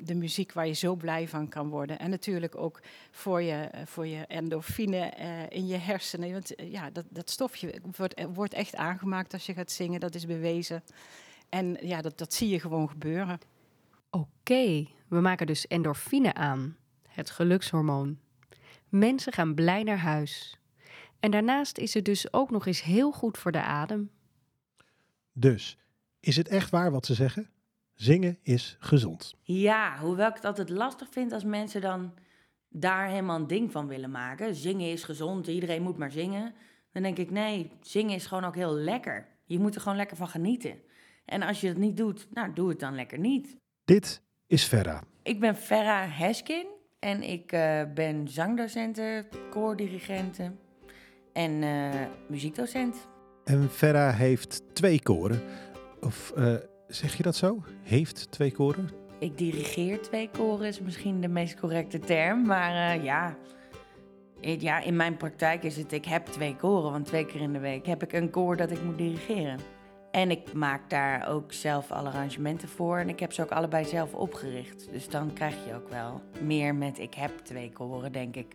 de 0.00 0.14
muziek 0.14 0.52
waar 0.52 0.66
je 0.66 0.72
zo 0.72 0.94
blij 0.94 1.28
van 1.28 1.48
kan 1.48 1.68
worden. 1.68 1.98
En 1.98 2.10
natuurlijk 2.10 2.56
ook 2.56 2.80
voor 3.10 3.42
je, 3.42 3.70
voor 3.84 4.06
je 4.06 4.26
endorfine 4.26 5.12
in 5.48 5.66
je 5.66 5.76
hersenen. 5.76 6.32
Want 6.32 6.52
ja, 6.56 6.90
dat, 6.90 7.04
dat 7.10 7.30
stofje 7.30 7.80
wordt, 7.96 8.24
wordt 8.34 8.54
echt 8.54 8.74
aangemaakt 8.74 9.32
als 9.32 9.46
je 9.46 9.54
gaat 9.54 9.70
zingen. 9.70 10.00
Dat 10.00 10.14
is 10.14 10.26
bewezen. 10.26 10.82
En 11.48 11.76
ja, 11.80 12.00
dat, 12.00 12.18
dat 12.18 12.34
zie 12.34 12.48
je 12.48 12.60
gewoon 12.60 12.88
gebeuren. 12.88 13.38
Oké, 14.10 14.86
we 15.08 15.20
maken 15.20 15.46
dus 15.46 15.66
endorfine 15.66 16.34
aan. 16.34 16.76
Het 17.08 17.30
gelukshormoon. 17.30 18.18
Mensen 18.88 19.32
gaan 19.32 19.54
blij 19.54 19.82
naar 19.82 19.98
huis. 19.98 20.58
En 21.20 21.30
daarnaast 21.30 21.78
is 21.78 21.94
het 21.94 22.04
dus 22.04 22.32
ook 22.32 22.50
nog 22.50 22.66
eens 22.66 22.82
heel 22.82 23.12
goed 23.12 23.38
voor 23.38 23.52
de 23.52 23.62
adem. 23.62 24.10
Dus, 25.32 25.78
is 26.20 26.36
het 26.36 26.48
echt 26.48 26.70
waar 26.70 26.90
wat 26.90 27.06
ze 27.06 27.14
zeggen? 27.14 27.50
Zingen 27.94 28.38
is 28.42 28.76
gezond. 28.78 29.34
Ja, 29.42 29.98
hoewel 29.98 30.28
ik 30.28 30.34
het 30.34 30.44
altijd 30.44 30.68
lastig 30.68 31.08
vind 31.10 31.32
als 31.32 31.44
mensen 31.44 31.80
dan 31.80 32.14
daar 32.68 33.08
helemaal 33.08 33.36
een 33.36 33.46
ding 33.46 33.72
van 33.72 33.86
willen 33.86 34.10
maken. 34.10 34.54
Zingen 34.54 34.90
is 34.90 35.04
gezond, 35.04 35.46
iedereen 35.46 35.82
moet 35.82 35.98
maar 35.98 36.10
zingen. 36.10 36.54
Dan 36.92 37.02
denk 37.02 37.18
ik, 37.18 37.30
nee, 37.30 37.70
zingen 37.80 38.14
is 38.14 38.26
gewoon 38.26 38.44
ook 38.44 38.54
heel 38.54 38.74
lekker. 38.74 39.28
Je 39.44 39.58
moet 39.58 39.74
er 39.74 39.80
gewoon 39.80 39.96
lekker 39.96 40.16
van 40.16 40.28
genieten. 40.28 40.78
En 41.24 41.42
als 41.42 41.60
je 41.60 41.68
het 41.68 41.78
niet 41.78 41.96
doet, 41.96 42.26
nou, 42.32 42.52
doe 42.52 42.68
het 42.68 42.80
dan 42.80 42.94
lekker 42.94 43.18
niet. 43.18 43.56
Dit 43.84 44.22
is 44.46 44.64
Ferra. 44.64 45.02
Ik 45.22 45.40
ben 45.40 45.56
Ferra 45.56 46.06
Heskin 46.08 46.66
en 46.98 47.22
ik 47.22 47.52
uh, 47.52 47.82
ben 47.94 48.28
zangdocenten, 48.28 49.28
koordirigenten 49.50 50.58
en 51.36 51.62
uh, 51.62 51.90
muziekdocent. 52.28 53.08
En 53.44 53.70
Ferra 53.70 54.10
heeft 54.10 54.62
twee 54.72 55.02
koren. 55.02 55.40
Of 56.00 56.32
uh, 56.36 56.54
zeg 56.88 57.16
je 57.16 57.22
dat 57.22 57.36
zo? 57.36 57.62
Heeft 57.82 58.30
twee 58.30 58.52
koren? 58.52 58.88
Ik 59.18 59.38
dirigeer 59.38 60.02
twee 60.02 60.30
koren, 60.32 60.66
is 60.66 60.80
misschien 60.80 61.20
de 61.20 61.28
meest 61.28 61.60
correcte 61.60 61.98
term. 61.98 62.46
Maar 62.46 62.96
uh, 62.96 63.04
ja, 63.04 63.36
ja, 64.40 64.80
in 64.80 64.96
mijn 64.96 65.16
praktijk 65.16 65.62
is 65.62 65.76
het, 65.76 65.92
ik 65.92 66.04
heb 66.04 66.26
twee 66.26 66.56
koren. 66.56 66.90
Want 66.90 67.06
twee 67.06 67.26
keer 67.26 67.40
in 67.40 67.52
de 67.52 67.58
week 67.58 67.86
heb 67.86 68.02
ik 68.02 68.12
een 68.12 68.30
koor 68.30 68.56
dat 68.56 68.70
ik 68.70 68.82
moet 68.82 68.98
dirigeren. 68.98 69.58
En 70.10 70.30
ik 70.30 70.52
maak 70.52 70.90
daar 70.90 71.28
ook 71.28 71.52
zelf 71.52 71.90
alle 71.92 72.08
arrangementen 72.08 72.68
voor. 72.68 72.98
En 72.98 73.08
ik 73.08 73.20
heb 73.20 73.32
ze 73.32 73.42
ook 73.42 73.50
allebei 73.50 73.84
zelf 73.84 74.14
opgericht. 74.14 74.88
Dus 74.92 75.08
dan 75.08 75.32
krijg 75.32 75.54
je 75.66 75.74
ook 75.74 75.88
wel 75.88 76.22
meer 76.40 76.74
met 76.74 76.98
ik 76.98 77.14
heb 77.14 77.38
twee 77.38 77.72
koren, 77.72 78.12
denk 78.12 78.36
ik. 78.36 78.54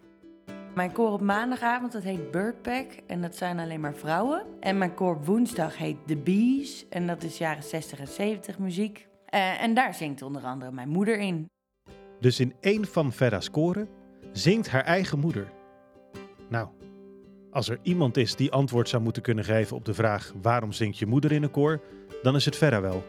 Mijn 0.76 0.92
koor 0.92 1.12
op 1.12 1.22
maandagavond, 1.22 1.92
dat 1.92 2.04
heet 2.04 2.32
Birdpack 2.32 2.92
en 3.08 3.22
dat 3.22 3.36
zijn 3.36 3.60
alleen 3.60 3.80
maar 3.80 3.96
vrouwen. 3.96 4.46
En 4.60 4.78
mijn 4.78 4.94
koor 4.94 5.16
op 5.16 5.26
woensdag 5.26 5.78
heet 5.78 5.98
The 6.06 6.18
Bees 6.18 6.86
en 6.90 7.08
dat 7.08 7.24
is 7.24 7.38
jaren 7.38 7.64
60 7.64 8.00
en 8.00 8.08
70 8.08 8.60
muziek. 8.60 9.08
Uh, 9.34 9.64
en 9.64 9.74
daar 9.74 9.94
zingt 9.94 10.22
onder 10.22 10.44
andere 10.44 10.72
mijn 10.72 10.90
moeder 10.90 11.18
in. 11.18 11.50
Dus 12.20 12.40
in 12.40 12.54
één 12.60 12.86
van 12.86 13.12
Verra's 13.12 13.52
koren 13.52 13.90
zingt 14.32 14.70
haar 14.70 14.84
eigen 14.84 15.20
moeder. 15.20 15.52
Nou, 16.50 16.68
als 17.52 17.70
er 17.70 17.80
iemand 17.82 18.18
is 18.18 18.36
die 18.36 18.52
antwoord 18.52 18.90
zou 18.90 19.04
moeten 19.04 19.22
kunnen 19.22 19.44
geven 19.44 19.76
op 19.76 19.86
de 19.86 19.94
vraag 19.94 20.34
waarom 20.42 20.72
zingt 20.72 20.98
je 20.98 21.06
moeder 21.06 21.32
in 21.32 21.44
een 21.44 21.52
koor, 21.52 21.82
dan 22.22 22.36
is 22.36 22.46
het 22.46 22.56
Verra 22.56 22.82
wel. 22.82 23.04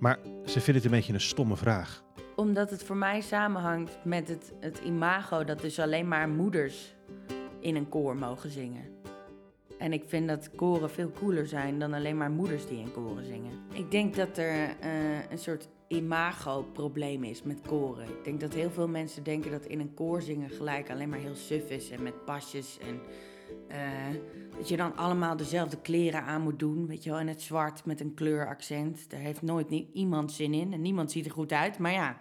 Maar 0.00 0.18
ze 0.44 0.60
vindt 0.60 0.74
het 0.74 0.84
een 0.84 0.96
beetje 0.98 1.12
een 1.12 1.20
stomme 1.20 1.56
vraag. 1.56 2.06
Omdat 2.38 2.70
het 2.70 2.82
voor 2.84 2.96
mij 2.96 3.20
samenhangt 3.20 3.98
met 4.04 4.28
het, 4.28 4.52
het 4.60 4.80
imago 4.84 5.44
dat 5.44 5.60
dus 5.60 5.78
alleen 5.78 6.08
maar 6.08 6.28
moeders 6.28 6.94
in 7.60 7.76
een 7.76 7.88
koor 7.88 8.16
mogen 8.16 8.50
zingen. 8.50 8.84
En 9.78 9.92
ik 9.92 10.02
vind 10.06 10.28
dat 10.28 10.50
koren 10.54 10.90
veel 10.90 11.10
cooler 11.10 11.46
zijn 11.46 11.78
dan 11.78 11.94
alleen 11.94 12.16
maar 12.16 12.30
moeders 12.30 12.66
die 12.66 12.78
in 12.78 12.92
koren 12.92 13.24
zingen. 13.24 13.52
Ik 13.72 13.90
denk 13.90 14.14
dat 14.14 14.36
er 14.36 14.76
eh, 14.80 15.30
een 15.30 15.38
soort 15.38 15.68
imago-probleem 15.88 17.24
is 17.24 17.42
met 17.42 17.60
koren. 17.66 18.08
Ik 18.08 18.24
denk 18.24 18.40
dat 18.40 18.54
heel 18.54 18.70
veel 18.70 18.88
mensen 18.88 19.22
denken 19.22 19.50
dat 19.50 19.64
in 19.64 19.80
een 19.80 19.94
koor 19.94 20.22
zingen 20.22 20.50
gelijk 20.50 20.90
alleen 20.90 21.08
maar 21.08 21.18
heel 21.18 21.34
suf 21.34 21.70
is 21.70 21.90
en 21.90 22.02
met 22.02 22.24
pasjes 22.24 22.78
en 22.78 23.00
eh, 23.68 23.76
dat 24.58 24.68
je 24.68 24.76
dan 24.76 24.96
allemaal 24.96 25.36
dezelfde 25.36 25.80
kleren 25.80 26.22
aan 26.22 26.42
moet 26.42 26.58
doen, 26.58 26.86
weet 26.86 27.04
je 27.04 27.10
wel, 27.10 27.18
in 27.18 27.28
het 27.28 27.42
zwart 27.42 27.84
met 27.84 28.00
een 28.00 28.14
kleuraccent. 28.14 29.10
Daar 29.10 29.20
heeft 29.20 29.42
nooit 29.42 29.70
iemand 29.92 30.32
zin 30.32 30.54
in 30.54 30.72
en 30.72 30.80
niemand 30.80 31.12
ziet 31.12 31.26
er 31.26 31.32
goed 31.32 31.52
uit. 31.52 31.78
Maar 31.78 31.92
ja, 31.92 32.18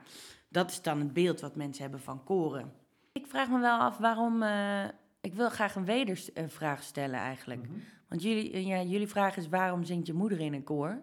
dat 0.49 0.69
is 0.69 0.81
dan 0.81 0.99
het 0.99 1.13
beeld 1.13 1.41
wat 1.41 1.55
mensen 1.55 1.81
hebben 1.81 2.01
van 2.01 2.23
koren. 2.23 2.73
Ik 3.13 3.27
vraag 3.27 3.49
me 3.49 3.59
wel 3.59 3.79
af 3.79 3.97
waarom. 3.97 4.43
Uh, 4.43 4.83
ik 5.21 5.33
wil 5.33 5.49
graag 5.49 5.75
een 5.75 5.85
wedervraag 5.85 6.83
stellen 6.83 7.19
eigenlijk. 7.19 7.61
Mhm. 7.61 7.77
Want 8.09 8.21
jullie, 8.21 8.65
ja, 8.65 8.81
jullie 8.81 9.07
vraag 9.07 9.37
is 9.37 9.49
waarom 9.49 9.83
zingt 9.83 10.07
je 10.07 10.13
moeder 10.13 10.39
in 10.39 10.53
een 10.53 10.63
koor? 10.63 11.01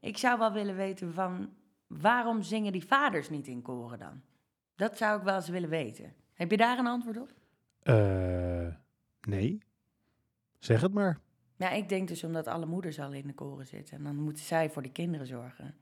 Ik 0.00 0.18
zou 0.18 0.38
wel 0.38 0.52
willen 0.52 0.76
weten 0.76 1.14
van 1.14 1.50
waarom 1.86 2.42
zingen 2.42 2.72
die 2.72 2.86
vaders 2.86 3.30
niet 3.30 3.46
in 3.46 3.62
koren 3.62 3.98
dan? 3.98 4.20
Dat 4.76 4.96
zou 4.96 5.18
ik 5.18 5.24
wel 5.24 5.34
eens 5.34 5.48
willen 5.48 5.68
weten. 5.68 6.14
Heb 6.34 6.50
je 6.50 6.56
daar 6.56 6.78
een 6.78 6.86
antwoord 6.86 7.20
op? 7.20 7.32
Uh, 7.84 8.74
nee. 9.20 9.66
Zeg 10.58 10.80
het 10.80 10.92
maar. 10.92 11.20
Ja, 11.56 11.70
ik 11.70 11.88
denk 11.88 12.08
dus 12.08 12.24
omdat 12.24 12.46
alle 12.46 12.66
moeders 12.66 13.00
al 13.00 13.12
in 13.12 13.26
de 13.26 13.34
koren 13.34 13.66
zitten. 13.66 13.96
En 13.96 14.04
dan 14.04 14.16
moeten 14.16 14.44
zij 14.44 14.70
voor 14.70 14.82
de 14.82 14.92
kinderen 14.92 15.26
zorgen. 15.26 15.74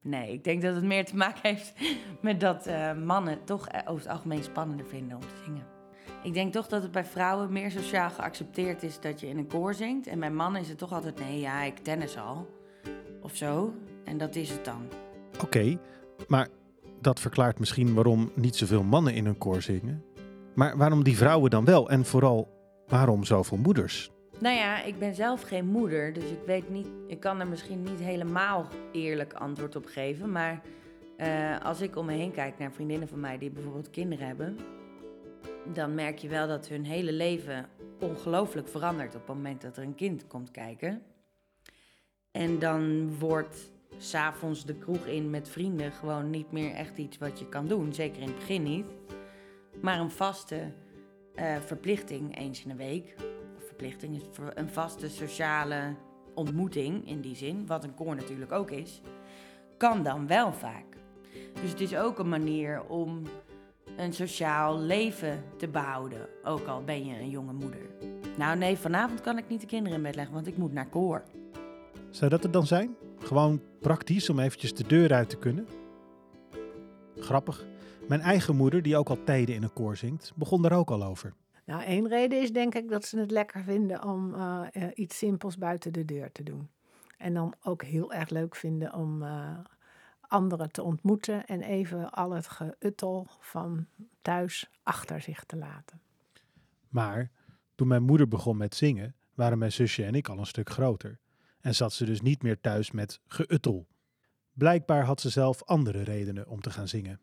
Nee, 0.00 0.32
ik 0.32 0.44
denk 0.44 0.62
dat 0.62 0.74
het 0.74 0.84
meer 0.84 1.04
te 1.04 1.16
maken 1.16 1.40
heeft 1.42 1.74
met 2.20 2.40
dat 2.40 2.66
uh, 2.66 2.94
mannen 2.94 3.44
toch 3.44 3.68
eh, 3.68 3.80
over 3.90 4.02
het 4.02 4.12
algemeen 4.12 4.42
spannender 4.42 4.86
vinden 4.86 5.16
om 5.16 5.22
te 5.22 5.42
zingen. 5.44 5.66
Ik 6.22 6.34
denk 6.34 6.52
toch 6.52 6.66
dat 6.66 6.82
het 6.82 6.92
bij 6.92 7.04
vrouwen 7.04 7.52
meer 7.52 7.70
sociaal 7.70 8.10
geaccepteerd 8.10 8.82
is 8.82 9.00
dat 9.00 9.20
je 9.20 9.26
in 9.26 9.38
een 9.38 9.46
koor 9.46 9.74
zingt. 9.74 10.06
En 10.06 10.20
bij 10.20 10.30
mannen 10.30 10.60
is 10.60 10.68
het 10.68 10.78
toch 10.78 10.92
altijd, 10.92 11.18
nee, 11.18 11.40
ja, 11.40 11.62
ik 11.62 11.78
tennis 11.78 12.18
al. 12.18 12.46
Of 13.22 13.36
zo. 13.36 13.74
En 14.04 14.18
dat 14.18 14.36
is 14.36 14.50
het 14.50 14.64
dan. 14.64 14.88
Oké, 15.42 15.78
maar 16.28 16.48
dat 17.00 17.20
verklaart 17.20 17.58
misschien 17.58 17.94
waarom 17.94 18.30
niet 18.34 18.56
zoveel 18.56 18.82
mannen 18.82 19.14
in 19.14 19.26
een 19.26 19.38
koor 19.38 19.62
zingen. 19.62 20.04
Maar 20.54 20.76
waarom 20.76 21.04
die 21.04 21.16
vrouwen 21.16 21.50
dan 21.50 21.64
wel? 21.64 21.90
En 21.90 22.04
vooral, 22.04 22.53
waarom 22.88 23.24
zoveel 23.24 23.58
moeders? 23.58 24.10
Nou 24.38 24.56
ja, 24.56 24.82
ik 24.82 24.98
ben 24.98 25.14
zelf 25.14 25.42
geen 25.42 25.66
moeder, 25.66 26.12
dus 26.12 26.30
ik 26.30 26.42
weet 26.46 26.68
niet, 26.68 26.88
ik 27.06 27.20
kan 27.20 27.40
er 27.40 27.46
misschien 27.46 27.82
niet 27.82 28.00
helemaal 28.00 28.66
eerlijk 28.92 29.32
antwoord 29.32 29.76
op 29.76 29.86
geven. 29.86 30.32
Maar 30.32 30.62
uh, 31.16 31.60
als 31.60 31.80
ik 31.80 31.96
om 31.96 32.06
me 32.06 32.12
heen 32.12 32.32
kijk 32.32 32.58
naar 32.58 32.72
vriendinnen 32.72 33.08
van 33.08 33.20
mij 33.20 33.38
die 33.38 33.50
bijvoorbeeld 33.50 33.90
kinderen 33.90 34.26
hebben, 34.26 34.58
dan 35.72 35.94
merk 35.94 36.18
je 36.18 36.28
wel 36.28 36.48
dat 36.48 36.68
hun 36.68 36.84
hele 36.84 37.12
leven 37.12 37.68
ongelooflijk 38.00 38.68
verandert 38.68 39.14
op 39.14 39.26
het 39.26 39.36
moment 39.36 39.62
dat 39.62 39.76
er 39.76 39.82
een 39.82 39.94
kind 39.94 40.26
komt 40.26 40.50
kijken. 40.50 41.02
En 42.30 42.58
dan 42.58 43.14
wordt 43.18 43.72
s'avonds 43.96 44.64
de 44.64 44.74
kroeg 44.74 45.06
in 45.06 45.30
met 45.30 45.48
vrienden 45.48 45.92
gewoon 45.92 46.30
niet 46.30 46.52
meer 46.52 46.74
echt 46.74 46.98
iets 46.98 47.18
wat 47.18 47.38
je 47.38 47.48
kan 47.48 47.66
doen. 47.66 47.92
Zeker 47.92 48.22
in 48.22 48.28
het 48.28 48.38
begin 48.38 48.62
niet. 48.62 48.86
Maar 49.80 50.00
een 50.00 50.10
vaste 50.10 50.72
uh, 51.36 51.56
verplichting 51.64 52.38
eens 52.38 52.62
in 52.62 52.68
de 52.68 52.76
week. 52.76 53.14
Verplichting 53.66 54.16
is 54.16 54.22
een 54.54 54.68
vaste 54.68 55.08
sociale 55.08 55.94
ontmoeting 56.34 57.08
in 57.08 57.20
die 57.20 57.36
zin, 57.36 57.66
wat 57.66 57.84
een 57.84 57.94
koor 57.94 58.14
natuurlijk 58.14 58.52
ook 58.52 58.70
is, 58.70 59.00
kan 59.76 60.02
dan 60.02 60.26
wel 60.26 60.52
vaak. 60.52 60.84
Dus 61.60 61.70
het 61.70 61.80
is 61.80 61.96
ook 61.96 62.18
een 62.18 62.28
manier 62.28 62.82
om 62.88 63.22
een 63.96 64.12
sociaal 64.12 64.78
leven 64.78 65.44
te 65.56 65.68
behouden, 65.68 66.28
ook 66.44 66.66
al 66.66 66.84
ben 66.84 67.06
je 67.06 67.18
een 67.18 67.30
jonge 67.30 67.52
moeder. 67.52 67.86
Nou 68.36 68.56
nee, 68.56 68.76
vanavond 68.76 69.20
kan 69.20 69.38
ik 69.38 69.48
niet 69.48 69.60
de 69.60 69.66
kinderen 69.66 69.96
in 69.96 70.02
bed 70.02 70.14
leggen, 70.14 70.34
want 70.34 70.46
ik 70.46 70.56
moet 70.56 70.72
naar 70.72 70.88
koor. 70.88 71.22
Zou 72.10 72.30
dat 72.30 72.42
het 72.42 72.52
dan 72.52 72.66
zijn? 72.66 72.96
Gewoon 73.18 73.62
praktisch 73.80 74.30
om 74.30 74.38
eventjes 74.38 74.74
de 74.74 74.86
deur 74.86 75.12
uit 75.12 75.28
te 75.28 75.36
kunnen? 75.36 75.66
Grappig. 77.16 77.64
Mijn 78.08 78.20
eigen 78.20 78.56
moeder, 78.56 78.82
die 78.82 78.96
ook 78.96 79.08
al 79.08 79.24
tijden 79.24 79.54
in 79.54 79.62
een 79.62 79.72
koor 79.72 79.96
zingt, 79.96 80.32
begon 80.34 80.62
daar 80.62 80.72
ook 80.72 80.90
al 80.90 81.04
over. 81.04 81.34
Nou, 81.64 81.82
één 81.82 82.08
reden 82.08 82.42
is 82.42 82.52
denk 82.52 82.74
ik 82.74 82.88
dat 82.88 83.04
ze 83.04 83.18
het 83.18 83.30
lekker 83.30 83.62
vinden 83.62 84.04
om 84.04 84.34
uh, 84.34 84.66
iets 84.94 85.18
simpels 85.18 85.58
buiten 85.58 85.92
de 85.92 86.04
deur 86.04 86.32
te 86.32 86.42
doen. 86.42 86.68
En 87.18 87.34
dan 87.34 87.54
ook 87.62 87.82
heel 87.82 88.12
erg 88.12 88.28
leuk 88.28 88.56
vinden 88.56 88.94
om 88.94 89.22
uh, 89.22 89.58
anderen 90.20 90.70
te 90.70 90.82
ontmoeten 90.82 91.46
en 91.46 91.62
even 91.62 92.10
al 92.10 92.30
het 92.30 92.48
geuttel 92.48 93.26
van 93.40 93.86
thuis 94.22 94.70
achter 94.82 95.20
zich 95.20 95.44
te 95.44 95.56
laten. 95.56 96.00
Maar 96.88 97.30
toen 97.74 97.88
mijn 97.88 98.02
moeder 98.02 98.28
begon 98.28 98.56
met 98.56 98.74
zingen, 98.74 99.14
waren 99.34 99.58
mijn 99.58 99.72
zusje 99.72 100.04
en 100.04 100.14
ik 100.14 100.28
al 100.28 100.38
een 100.38 100.46
stuk 100.46 100.70
groter. 100.70 101.18
En 101.60 101.74
zat 101.74 101.92
ze 101.92 102.04
dus 102.04 102.20
niet 102.20 102.42
meer 102.42 102.60
thuis 102.60 102.90
met 102.90 103.20
geuttel. 103.26 103.86
Blijkbaar 104.52 105.04
had 105.04 105.20
ze 105.20 105.30
zelf 105.30 105.62
andere 105.62 106.02
redenen 106.02 106.48
om 106.48 106.60
te 106.60 106.70
gaan 106.70 106.88
zingen. 106.88 107.20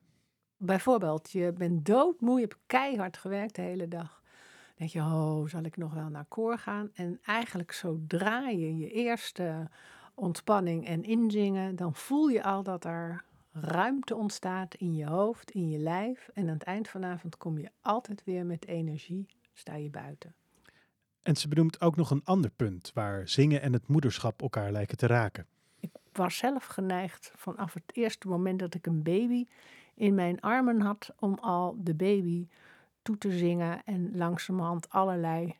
Bijvoorbeeld, 0.64 1.32
je 1.32 1.54
bent 1.54 1.86
doodmoe, 1.86 2.36
je 2.36 2.42
hebt 2.42 2.58
keihard 2.66 3.18
gewerkt 3.18 3.56
de 3.56 3.62
hele 3.62 3.88
dag. 3.88 4.22
Dan 4.66 4.76
denk 4.76 4.90
je, 4.90 5.00
oh, 5.00 5.48
zal 5.48 5.64
ik 5.64 5.78
nog 5.78 5.94
wel 5.94 6.10
naar 6.10 6.26
koor 6.28 6.58
gaan? 6.58 6.90
En 6.94 7.20
eigenlijk 7.26 7.72
zodra 7.72 8.50
je 8.50 8.78
je 8.78 8.92
eerste 8.92 9.70
ontspanning 10.14 10.86
en 10.88 11.04
inzingen, 11.04 11.76
dan 11.76 11.96
voel 11.96 12.28
je 12.28 12.44
al 12.44 12.64
dat 12.64 12.86
er 12.86 13.24
ruimte 13.52 14.16
ontstaat 14.16 14.76
in 14.76 14.96
je 14.96 15.06
hoofd, 15.06 15.52
in 15.52 15.70
je 15.70 15.78
lijf. 15.78 16.30
En 16.34 16.48
aan 16.48 16.54
het 16.54 16.64
eind 16.64 16.88
vanavond 16.88 17.38
kom 17.38 17.58
je 17.58 17.70
altijd 17.82 18.24
weer 18.24 18.46
met 18.46 18.68
energie, 18.68 19.26
sta 19.54 19.76
je 19.76 19.90
buiten. 19.90 20.36
En 21.22 21.36
ze 21.36 21.48
benoemt 21.48 21.82
ook 21.82 21.96
nog 21.96 22.12
een 22.12 22.24
ander 22.24 22.52
punt 22.52 22.92
waar 22.94 23.28
zingen 23.28 23.62
en 23.62 23.74
het 23.74 23.88
moederschap 23.88 24.42
elkaar 24.42 24.72
lijken 24.72 24.98
te 24.98 25.08
raken. 25.08 25.46
Ik 25.80 25.92
was 26.12 26.38
zelf 26.38 26.66
geneigd 26.66 27.32
vanaf 27.36 27.74
het 27.74 27.92
eerste 27.94 28.28
moment 28.28 28.60
dat 28.60 28.74
ik 28.74 28.86
een 28.86 29.04
baby 29.04 29.46
in 30.02 30.16
mijn 30.16 30.40
armen 30.40 30.82
had 30.82 31.14
om 31.20 31.38
al 31.42 31.76
de 31.78 31.96
baby 31.96 32.48
toe 33.02 33.18
te 33.18 33.32
zingen 33.32 33.82
en 33.86 34.18
langzamerhand 34.18 34.90
allerlei 34.90 35.58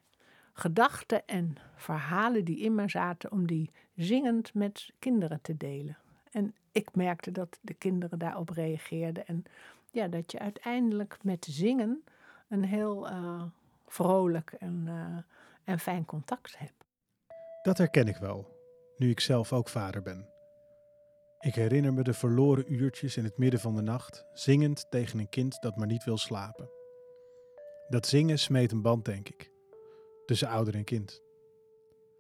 gedachten 0.54 1.28
en 1.28 1.56
verhalen 1.76 2.46
die 2.46 2.60
in 2.60 2.76
me 2.76 2.90
zaten, 2.90 3.32
om 3.32 3.48
die 3.48 3.72
zingend 3.96 4.54
met 4.54 4.92
kinderen 5.00 5.42
te 5.42 5.58
delen. 5.58 5.98
En 6.32 6.56
ik 6.72 6.96
merkte 6.96 7.32
dat 7.32 7.60
de 7.62 7.74
kinderen 7.74 8.20
daarop 8.20 8.50
reageerden 8.50 9.28
en 9.28 9.44
ja, 9.92 10.08
dat 10.08 10.32
je 10.32 10.40
uiteindelijk 10.40 11.18
met 11.24 11.48
zingen 11.50 12.04
een 12.48 12.64
heel 12.66 13.12
uh, 13.12 13.44
vrolijk 13.88 14.52
en, 14.60 14.84
uh, 14.88 15.18
en 15.64 15.80
fijn 15.80 16.06
contact 16.06 16.58
hebt. 16.58 16.86
Dat 17.62 17.78
herken 17.78 18.08
ik 18.08 18.18
wel, 18.18 18.48
nu 18.98 19.10
ik 19.10 19.20
zelf 19.20 19.54
ook 19.54 19.70
vader 19.70 20.02
ben. 20.02 20.31
Ik 21.42 21.56
herinner 21.56 21.94
me 21.94 22.04
de 22.04 22.14
verloren 22.14 22.74
uurtjes 22.74 23.18
in 23.18 23.24
het 23.24 23.38
midden 23.38 23.60
van 23.60 23.76
de 23.76 23.82
nacht, 23.82 24.26
zingend 24.34 24.86
tegen 24.90 25.20
een 25.20 25.30
kind 25.30 25.62
dat 25.62 25.76
maar 25.76 25.88
niet 25.88 26.04
wil 26.04 26.18
slapen. 26.18 26.70
Dat 27.88 28.08
zingen 28.08 28.40
smeet 28.40 28.72
een 28.72 28.82
band, 28.82 29.06
denk 29.06 29.30
ik, 29.30 29.52
tussen 30.26 30.48
ouder 30.48 30.76
en 30.76 30.84
kind. 30.84 31.22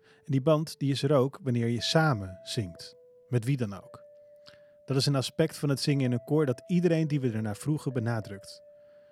En 0.02 0.32
die 0.32 0.42
band 0.42 0.80
die 0.80 0.92
is 0.92 1.04
er 1.04 1.14
ook 1.14 1.40
wanneer 1.42 1.68
je 1.68 1.82
samen 1.82 2.40
zingt, 2.44 2.96
met 3.30 3.46
wie 3.46 3.58
dan 3.58 3.74
ook. 3.74 4.04
Dat 4.86 4.98
is 4.98 5.06
een 5.06 5.16
aspect 5.16 5.58
van 5.58 5.70
het 5.70 5.80
zingen 5.80 6.06
in 6.06 6.12
een 6.12 6.24
koor 6.24 6.46
dat 6.46 6.64
iedereen 6.68 7.08
die 7.08 7.20
we 7.20 7.32
ernaar 7.32 7.58
vroegen 7.58 7.94
benadrukt. 7.94 8.62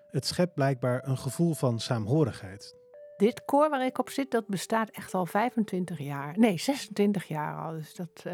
Het 0.08 0.26
schept 0.26 0.54
blijkbaar 0.54 1.08
een 1.08 1.18
gevoel 1.18 1.54
van 1.54 1.80
saamhorigheid. 1.80 2.79
Dit 3.20 3.46
koor 3.46 3.70
waar 3.70 3.86
ik 3.86 3.98
op 3.98 4.10
zit, 4.10 4.32
dat 4.32 4.48
bestaat 4.48 4.90
echt 4.90 5.14
al 5.14 5.26
25 5.26 6.00
jaar. 6.00 6.38
Nee, 6.38 6.58
26 6.58 7.24
jaar 7.28 7.64
al. 7.64 7.72
Dus 7.72 7.96
dat, 7.96 8.24
uh, 8.28 8.34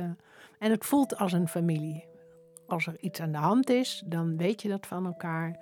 en 0.59 0.71
het 0.71 0.85
voelt 0.85 1.17
als 1.17 1.31
een 1.31 1.47
familie. 1.47 2.05
Als 2.67 2.87
er 2.87 2.99
iets 2.99 3.19
aan 3.19 3.31
de 3.31 3.37
hand 3.37 3.69
is, 3.69 4.03
dan 4.05 4.37
weet 4.37 4.61
je 4.61 4.69
dat 4.69 4.87
van 4.87 5.05
elkaar. 5.05 5.59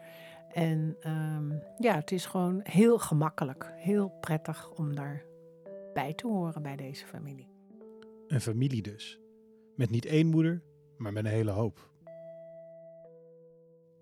En 0.54 0.98
um, 1.08 1.62
ja, 1.78 1.96
het 1.96 2.12
is 2.12 2.26
gewoon 2.26 2.60
heel 2.64 3.00
gemakkelijk, 3.00 3.72
heel 3.76 4.10
prettig 4.10 4.72
om 4.72 4.96
daarbij 4.96 6.14
te 6.14 6.28
horen 6.28 6.62
bij 6.62 6.76
deze 6.76 7.06
familie. 7.06 7.48
Een 8.28 8.42
familie 8.42 8.82
dus. 8.82 9.20
Met 9.76 9.90
niet 9.90 10.06
één 10.06 10.28
moeder, 10.28 10.62
maar 10.98 11.14
met 11.14 11.26
een 11.26 11.32
hele 11.32 11.52
hoop. 11.52 11.90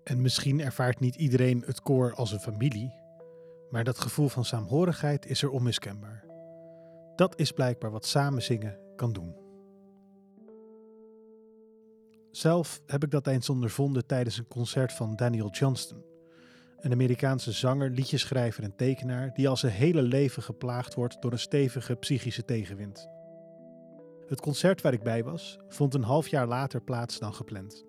En 0.04 0.20
misschien 0.22 0.60
ervaart 0.60 1.00
niet 1.00 1.14
iedereen 1.14 1.62
het 1.66 1.80
koor 1.80 2.14
als 2.14 2.32
een 2.32 2.40
familie, 2.40 2.92
maar 3.72 3.84
dat 3.84 4.00
gevoel 4.00 4.28
van 4.28 4.44
saamhorigheid 4.44 5.26
is 5.26 5.42
er 5.42 5.50
onmiskenbaar. 5.50 6.24
Dat 7.16 7.38
is 7.38 7.52
blijkbaar 7.52 7.90
wat 7.90 8.06
samen 8.06 8.42
zingen 8.42 8.78
kan 8.96 9.12
doen. 9.12 9.36
Zelf 12.30 12.82
heb 12.86 13.04
ik 13.04 13.10
dat 13.10 13.26
eens 13.26 13.48
ondervonden 13.48 14.06
tijdens 14.06 14.38
een 14.38 14.48
concert 14.48 14.92
van 14.92 15.16
Daniel 15.16 15.50
Johnston, 15.50 16.04
een 16.80 16.92
Amerikaanse 16.92 17.52
zanger, 17.52 17.90
liedjeschrijver 17.90 18.64
en 18.64 18.76
tekenaar 18.76 19.34
die 19.34 19.48
al 19.48 19.56
zijn 19.56 19.72
hele 19.72 20.02
leven 20.02 20.42
geplaagd 20.42 20.94
wordt 20.94 21.22
door 21.22 21.32
een 21.32 21.38
stevige 21.38 21.94
psychische 21.94 22.44
tegenwind. 22.44 23.08
Het 24.26 24.40
concert 24.40 24.80
waar 24.80 24.92
ik 24.92 25.02
bij 25.02 25.24
was 25.24 25.58
vond 25.68 25.94
een 25.94 26.02
half 26.02 26.28
jaar 26.28 26.46
later 26.46 26.82
plaats 26.82 27.18
dan 27.18 27.34
gepland. 27.34 27.84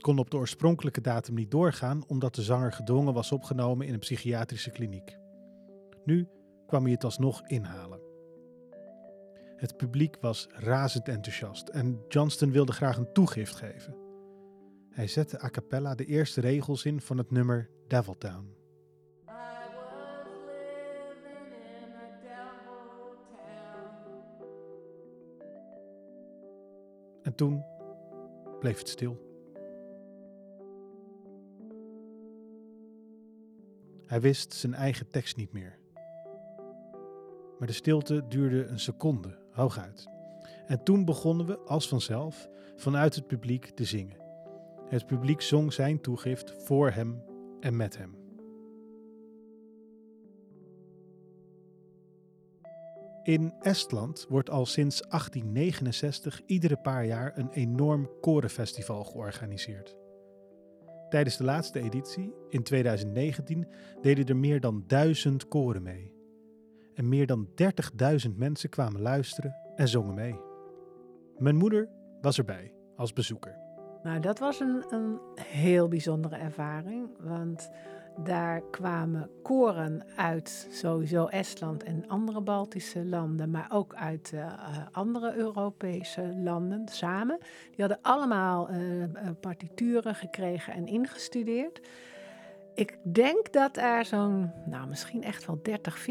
Kon 0.00 0.18
op 0.18 0.30
de 0.30 0.36
oorspronkelijke 0.36 1.00
datum 1.00 1.34
niet 1.34 1.50
doorgaan 1.50 2.04
omdat 2.06 2.34
de 2.34 2.42
zanger 2.42 2.72
gedwongen 2.72 3.14
was 3.14 3.32
opgenomen 3.32 3.86
in 3.86 3.92
een 3.92 3.98
psychiatrische 3.98 4.70
kliniek. 4.70 5.18
Nu 6.04 6.28
kwam 6.66 6.82
hij 6.82 6.92
het 6.92 7.04
alsnog 7.04 7.42
inhalen. 7.46 8.00
Het 9.56 9.76
publiek 9.76 10.16
was 10.20 10.46
razend 10.50 11.08
enthousiast 11.08 11.68
en 11.68 12.04
Johnston 12.08 12.50
wilde 12.50 12.72
graag 12.72 12.96
een 12.96 13.12
toegift 13.12 13.54
geven. 13.54 13.96
Hij 14.90 15.06
zette 15.06 15.42
a 15.42 15.48
cappella 15.48 15.94
de 15.94 16.04
eerste 16.04 16.40
regels 16.40 16.84
in 16.84 17.00
van 17.00 17.18
het 17.18 17.30
nummer 17.30 17.70
Devil 17.88 18.18
Town. 18.18 18.54
En 27.22 27.34
toen 27.34 27.64
bleef 28.60 28.78
het 28.78 28.88
stil. 28.88 29.29
Hij 34.10 34.20
wist 34.20 34.54
zijn 34.54 34.74
eigen 34.74 35.10
tekst 35.10 35.36
niet 35.36 35.52
meer. 35.52 35.78
Maar 37.58 37.68
de 37.68 37.72
stilte 37.72 38.26
duurde 38.28 38.64
een 38.64 38.80
seconde, 38.80 39.38
hooguit. 39.50 40.08
En 40.66 40.82
toen 40.82 41.04
begonnen 41.04 41.46
we, 41.46 41.58
als 41.58 41.88
vanzelf, 41.88 42.48
vanuit 42.76 43.14
het 43.14 43.26
publiek 43.26 43.66
te 43.66 43.84
zingen. 43.84 44.16
Het 44.88 45.06
publiek 45.06 45.40
zong 45.40 45.72
zijn 45.72 46.00
toegift 46.00 46.54
voor 46.64 46.90
hem 46.90 47.22
en 47.60 47.76
met 47.76 47.98
hem. 47.98 48.16
In 53.22 53.54
Estland 53.60 54.26
wordt 54.28 54.50
al 54.50 54.66
sinds 54.66 55.00
1869 55.00 56.40
iedere 56.46 56.76
paar 56.76 57.04
jaar 57.04 57.38
een 57.38 57.50
enorm 57.50 58.10
korenfestival 58.20 59.04
georganiseerd. 59.04 59.99
Tijdens 61.10 61.36
de 61.36 61.44
laatste 61.44 61.80
editie, 61.80 62.34
in 62.48 62.62
2019, 62.62 63.68
deden 64.00 64.26
er 64.26 64.36
meer 64.36 64.60
dan 64.60 64.84
duizend 64.86 65.48
koren 65.48 65.82
mee. 65.82 66.12
En 66.94 67.08
meer 67.08 67.26
dan 67.26 67.48
30.000 68.28 68.36
mensen 68.36 68.70
kwamen 68.70 69.00
luisteren 69.00 69.54
en 69.76 69.88
zongen 69.88 70.14
mee. 70.14 70.40
Mijn 71.38 71.56
moeder 71.56 71.88
was 72.20 72.38
erbij 72.38 72.72
als 72.96 73.12
bezoeker. 73.12 73.58
Nou, 74.02 74.20
dat 74.20 74.38
was 74.38 74.60
een, 74.60 74.84
een 74.90 75.20
heel 75.40 75.88
bijzondere 75.88 76.36
ervaring. 76.36 77.08
Want 77.18 77.70
daar 78.16 78.62
kwamen 78.70 79.30
koren 79.42 80.02
uit 80.16 80.68
sowieso 80.70 81.26
Estland 81.26 81.82
en 81.82 82.08
andere 82.08 82.40
Baltische 82.40 83.04
landen, 83.04 83.50
maar 83.50 83.70
ook 83.72 83.94
uit 83.94 84.32
uh, 84.34 84.52
andere 84.92 85.34
Europese 85.34 86.36
landen 86.36 86.88
samen. 86.88 87.38
Die 87.70 87.80
hadden 87.84 87.98
allemaal 88.02 88.70
uh, 88.70 89.04
partituren 89.40 90.14
gekregen 90.14 90.72
en 90.72 90.86
ingestudeerd. 90.86 91.80
Ik 92.74 92.98
denk 93.02 93.52
dat 93.52 93.76
er 93.76 94.04
zo'n, 94.04 94.52
nou 94.66 94.88
misschien 94.88 95.22
echt 95.22 95.46
wel 95.46 95.58
30, 95.62 96.06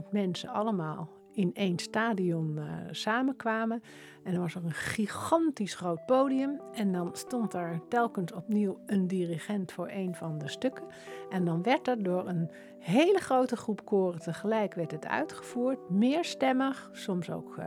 40.000 0.00 0.08
mensen 0.10 0.48
allemaal 0.48 1.17
in 1.38 1.54
één 1.54 1.78
stadion 1.78 2.54
uh, 2.56 2.64
samenkwamen. 2.90 3.82
En 4.22 4.34
er 4.34 4.40
was 4.40 4.54
er 4.54 4.64
een 4.64 4.72
gigantisch 4.72 5.74
groot 5.74 6.06
podium. 6.06 6.60
En 6.72 6.92
dan 6.92 7.10
stond 7.12 7.54
er 7.54 7.80
telkens 7.88 8.32
opnieuw 8.32 8.78
een 8.86 9.06
dirigent 9.06 9.72
voor 9.72 9.88
een 9.90 10.14
van 10.14 10.38
de 10.38 10.48
stukken. 10.48 10.84
En 11.30 11.44
dan 11.44 11.62
werd 11.62 11.88
er 11.88 12.02
door 12.02 12.28
een 12.28 12.50
hele 12.78 13.18
grote 13.18 13.56
groep 13.56 13.84
koren 13.84 14.20
tegelijk 14.20 14.74
werd 14.74 14.90
het 14.90 15.06
uitgevoerd. 15.06 15.90
Meerstemmig, 15.90 16.90
soms 16.92 17.30
ook 17.30 17.56
uh, 17.58 17.64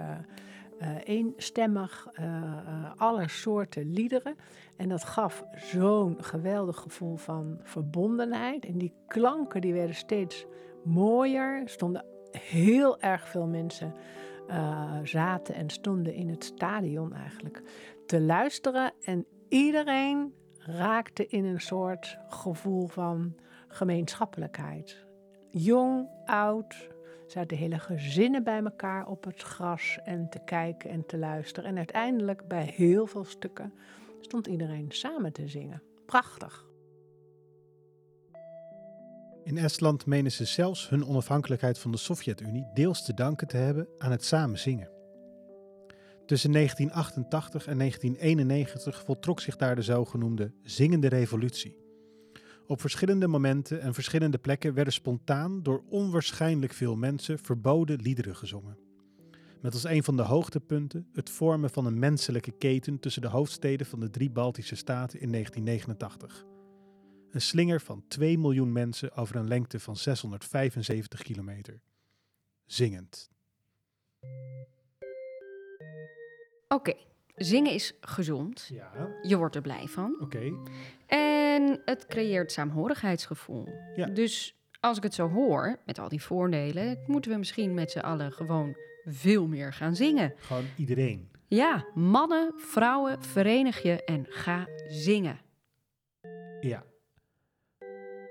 uh, 0.82 0.88
eenstemmig, 1.04 2.08
alle 2.96 3.30
soorten 3.30 3.94
liederen. 3.94 4.36
En 4.78 4.90
dat 4.90 5.04
gaf 5.04 5.44
zo'n 5.56 6.24
geweldig 6.24 6.78
gevoel 6.78 7.16
van 7.16 7.60
verbondenheid. 7.63 8.66
En 8.66 8.78
die 8.78 8.94
klanken 9.08 9.62
die 9.62 9.74
werden 9.74 9.96
steeds 9.96 10.46
mooier. 10.84 11.62
Er 11.62 11.70
stonden 11.70 12.06
heel 12.32 13.00
erg 13.00 13.28
veel 13.28 13.48
mensen 13.48 13.94
uh, 14.50 15.00
zaten 15.04 15.56
en 15.56 15.70
stonden 15.70 16.13
in 16.13 16.30
het 16.30 16.44
stadion 16.44 17.13
eigenlijk 17.13 17.62
te 18.06 18.22
luisteren. 18.22 18.94
En 19.04 19.26
iedereen 19.50 20.34
raakte 20.58 21.28
in 21.28 21.46
een 21.46 21.62
soort 21.62 22.17
gevoel 22.28 22.88
van 22.88 23.36
gemeenschappelijkheid. 23.67 25.06
Jong, 25.50 26.10
oud, 26.26 26.89
zaten 27.28 27.58
hele 27.58 27.80
gezinnen 27.80 28.44
bij 28.44 28.63
elkaar 28.63 29.08
op 29.08 29.24
het 29.24 29.41
gras 29.41 30.00
en 30.04 30.30
te 30.30 30.39
kijken 30.46 30.89
en 30.89 31.06
te 31.06 31.17
luisteren. 31.17 31.70
En 31.70 31.78
uiteindelijk 31.78 32.48
bij 32.48 32.74
heel 32.76 33.06
veel 33.06 33.26
stukken 33.26 33.74
stond 34.20 34.48
iedereen 34.48 34.91
samen 34.91 35.34
te 35.34 35.48
zingen. 35.48 35.82
Prachtig. 36.06 36.70
In 39.43 39.58
Estland 39.58 40.06
menen 40.06 40.32
ze 40.32 40.45
zelfs 40.45 40.89
hun 40.89 41.06
onafhankelijkheid 41.06 41.80
van 41.80 41.91
de 41.91 41.97
Sovjet-Unie 41.97 42.69
deels 42.73 43.06
te 43.06 43.13
danken 43.13 43.47
te 43.47 43.58
hebben 43.58 43.88
aan 43.97 44.12
het 44.12 44.25
samen 44.25 44.60
zingen. 44.60 44.89
Tussen 46.25 46.51
1988 46.51 47.67
en 47.67 47.77
1991 47.77 49.04
voltrok 49.06 49.39
zich 49.39 49.56
daar 49.56 49.75
de 49.75 49.82
zogenoemde 49.82 50.54
Zingende 50.63 51.08
Revolutie. 51.08 51.75
Op 52.67 52.82
verschillende 52.82 53.27
momenten 53.27 53.82
en 53.82 53.93
verschillende 53.93 54.38
plekken 54.38 54.73
werden 54.73 54.93
spontaan 54.93 55.63
door 55.63 55.84
onwaarschijnlijk 55.89 56.73
veel 56.73 56.95
mensen 56.95 57.39
verboden 57.39 58.01
liederen 58.01 58.36
gezongen. 58.36 58.77
Met 59.62 59.73
als 59.73 59.84
een 59.84 60.04
van 60.04 60.17
de 60.17 60.23
hoogtepunten 60.23 61.08
het 61.13 61.30
vormen 61.30 61.69
van 61.69 61.86
een 61.86 61.99
menselijke 61.99 62.51
keten 62.51 62.99
tussen 62.99 63.21
de 63.21 63.27
hoofdsteden 63.27 63.86
van 63.86 63.99
de 63.99 64.10
drie 64.10 64.30
Baltische 64.30 64.75
staten 64.75 65.19
in 65.19 65.32
1989. 65.32 66.51
Een 67.32 67.41
slinger 67.41 67.82
van 67.82 68.04
2 68.08 68.38
miljoen 68.38 68.72
mensen 68.72 69.15
over 69.15 69.36
een 69.36 69.48
lengte 69.48 69.80
van 69.80 69.96
675 69.96 71.22
kilometer. 71.22 71.80
Zingend. 72.65 73.30
Oké, 76.67 76.94
zingen 77.36 77.72
is 77.72 77.94
gezond. 78.02 78.70
Ja. 78.74 79.10
Je 79.22 79.38
wordt 79.38 79.56
er 79.56 79.62
blij 79.62 79.88
van. 79.88 80.15
Oké. 80.20 80.52
En 81.08 81.82
het 81.86 82.06
creëert 82.06 82.52
saamhorigheidsgevoel. 82.52 83.67
Ja. 83.96 84.06
Dus 84.06 84.56
als 84.80 84.98
ik 84.98 85.04
het 85.04 85.13
zo 85.13 85.30
hoor, 85.30 85.80
met 85.86 86.00
al 86.00 86.10
die 86.10 86.22
voordelen, 86.22 87.04
moeten 87.08 87.32
we 87.32 87.38
misschien 87.38 87.74
met 87.74 87.91
z'n 87.91 88.00
allen 88.00 88.32
gewoon 88.32 88.76
veel 89.06 89.48
meer 89.48 89.74
gaan 89.74 89.96
zingen. 89.96 90.34
Gewoon 90.38 90.65
iedereen. 90.78 91.30
Ja, 91.48 91.86
mannen, 91.94 92.54
vrouwen, 92.56 93.24
verenig 93.24 93.82
je 93.82 94.04
en 94.04 94.26
ga 94.30 94.67
zingen. 94.88 95.39
Ja. 96.60 96.84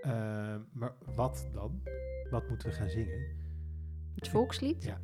Uh, 0.07 0.57
maar 0.73 0.93
wat 1.15 1.49
dan? 1.53 1.83
Wat 2.31 2.49
moeten 2.49 2.69
we 2.69 2.75
gaan 2.75 2.91
zingen? 2.91 3.39
Het 4.15 4.29
volkslied? 4.29 4.85
Ja. 4.85 5.01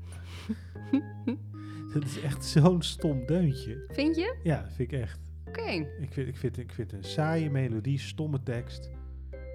Dat 1.95 2.05
is 2.05 2.21
echt 2.21 2.45
zo'n 2.45 2.83
stom 2.83 3.27
deuntje. 3.27 3.85
Vind 3.89 4.17
je? 4.17 4.37
Ja, 4.43 4.69
vind 4.71 4.93
ik 4.93 5.01
echt. 5.01 5.33
Oké. 5.47 5.71
Ik, 6.01 6.13
vind, 6.13 6.29
ik, 6.29 6.37
vind, 6.37 6.59
ik 6.59 6.73
vind 6.73 6.93
een 6.93 7.05
saaie 7.05 7.51
melodie, 7.51 7.99
stomme 7.99 8.43
tekst. 8.43 8.91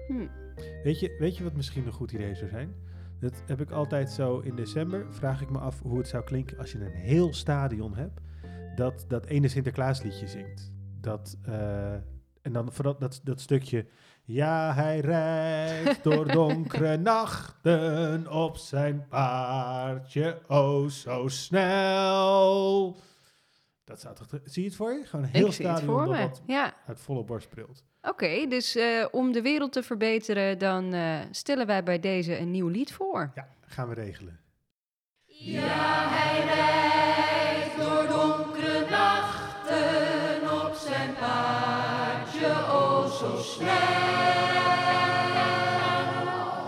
Hm. 0.06 0.26
Weet, 0.82 1.00
je, 1.00 1.16
weet 1.18 1.36
je 1.36 1.44
wat 1.44 1.56
misschien 1.56 1.86
een 1.86 1.92
goed 1.92 2.12
idee 2.12 2.34
zou 2.34 2.50
zijn? 2.50 2.74
Dat 3.20 3.42
heb 3.46 3.60
ik 3.60 3.70
altijd 3.70 4.10
zo 4.10 4.38
in 4.38 4.56
december. 4.56 5.06
Vraag 5.12 5.42
ik 5.42 5.50
me 5.50 5.58
af 5.58 5.80
hoe 5.80 5.98
het 5.98 6.08
zou 6.08 6.24
klinken 6.24 6.58
als 6.58 6.72
je 6.72 6.78
een 6.78 6.92
heel 6.92 7.34
stadion 7.34 7.94
hebt. 7.96 8.20
Dat 8.74 9.04
dat 9.08 9.26
ene 9.26 9.48
Sinterklaasliedje 9.48 10.26
zingt. 10.26 10.72
Dat, 11.00 11.38
uh, 11.48 11.94
en 12.42 12.52
dan 12.52 12.72
vooral 12.72 12.98
dat, 12.98 13.20
dat 13.24 13.40
stukje. 13.40 13.86
Ja, 14.24 14.74
hij 14.74 15.00
rijdt 15.00 16.02
door 16.04 16.32
donkere 16.42 16.96
nachten 16.96 18.32
op 18.32 18.56
zijn 18.56 19.06
paardje, 19.08 20.40
oh 20.48 20.88
zo 20.88 21.28
snel. 21.28 22.96
Dat 23.84 24.00
zou 24.00 24.14
toch... 24.14 24.40
Zie 24.44 24.62
je 24.62 24.68
het 24.68 24.76
voor 24.78 24.92
je? 24.92 25.04
Gewoon 25.04 25.24
een 25.24 25.30
heel 25.30 25.40
Ik 25.40 25.46
het 25.46 25.54
stadion 25.54 25.86
voor 25.86 26.04
dat 26.04 26.14
me. 26.14 26.20
dat 26.20 26.42
Ja. 26.46 26.74
uit 26.86 27.00
volle 27.00 27.24
borst 27.24 27.46
spreelt. 27.46 27.84
Oké, 28.02 28.46
dus 28.48 28.76
eh, 28.76 29.06
om 29.10 29.32
de 29.32 29.42
wereld 29.42 29.72
te 29.72 29.82
verbeteren, 29.82 30.58
dan 30.58 30.92
eh, 30.92 31.18
stellen 31.30 31.66
wij 31.66 31.82
bij 31.82 32.00
deze 32.00 32.38
een 32.38 32.50
nieuw 32.50 32.68
lied 32.68 32.92
voor. 32.92 33.30
Ja, 33.34 33.48
gaan 33.66 33.88
we 33.88 33.94
regelen. 33.94 34.40
Ja, 35.24 36.21
zo 43.22 43.36
snel. 43.36 43.68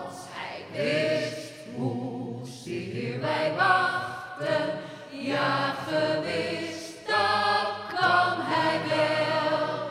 Als 0.04 0.18
hij 0.30 0.64
wist, 0.72 1.52
moest 1.76 2.64
hij 2.64 2.74
hierbij 2.74 3.52
wachten. 3.56 4.78
Ja, 5.10 5.74
gewis, 5.86 6.94
dat 7.06 7.98
kan 7.98 8.36
hij 8.40 8.80
wel. 8.88 9.90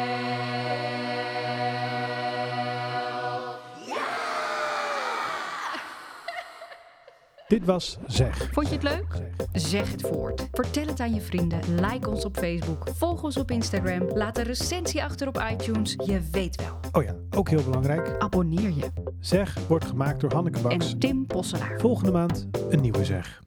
Dit 7.48 7.64
was 7.64 7.98
Zeg. 8.06 8.48
Vond 8.52 8.68
je 8.68 8.74
het 8.74 8.82
leuk? 8.82 9.07
Zeg 9.52 9.92
het 9.92 10.02
voort. 10.02 10.48
Vertel 10.52 10.86
het 10.86 11.00
aan 11.00 11.14
je 11.14 11.20
vrienden. 11.20 11.60
Like 11.80 12.10
ons 12.10 12.24
op 12.24 12.36
Facebook. 12.36 12.88
Volg 12.94 13.22
ons 13.22 13.36
op 13.36 13.50
Instagram. 13.50 14.08
Laat 14.14 14.38
een 14.38 14.44
recensie 14.44 15.02
achter 15.04 15.28
op 15.28 15.44
iTunes. 15.52 15.96
Je 16.04 16.20
weet 16.32 16.56
wel. 16.56 16.80
Oh 16.92 17.02
ja, 17.02 17.14
ook 17.36 17.48
heel 17.48 17.62
belangrijk. 17.62 18.18
Abonneer 18.18 18.72
je. 18.72 18.92
Zeg 19.20 19.66
wordt 19.68 19.84
gemaakt 19.84 20.20
door 20.20 20.32
Hanneke 20.32 20.60
Baks. 20.60 20.92
En 20.92 20.98
Tim 20.98 21.26
Posselaar. 21.26 21.80
Volgende 21.80 22.12
maand 22.12 22.46
een 22.68 22.80
nieuwe 22.80 23.04
Zeg. 23.04 23.46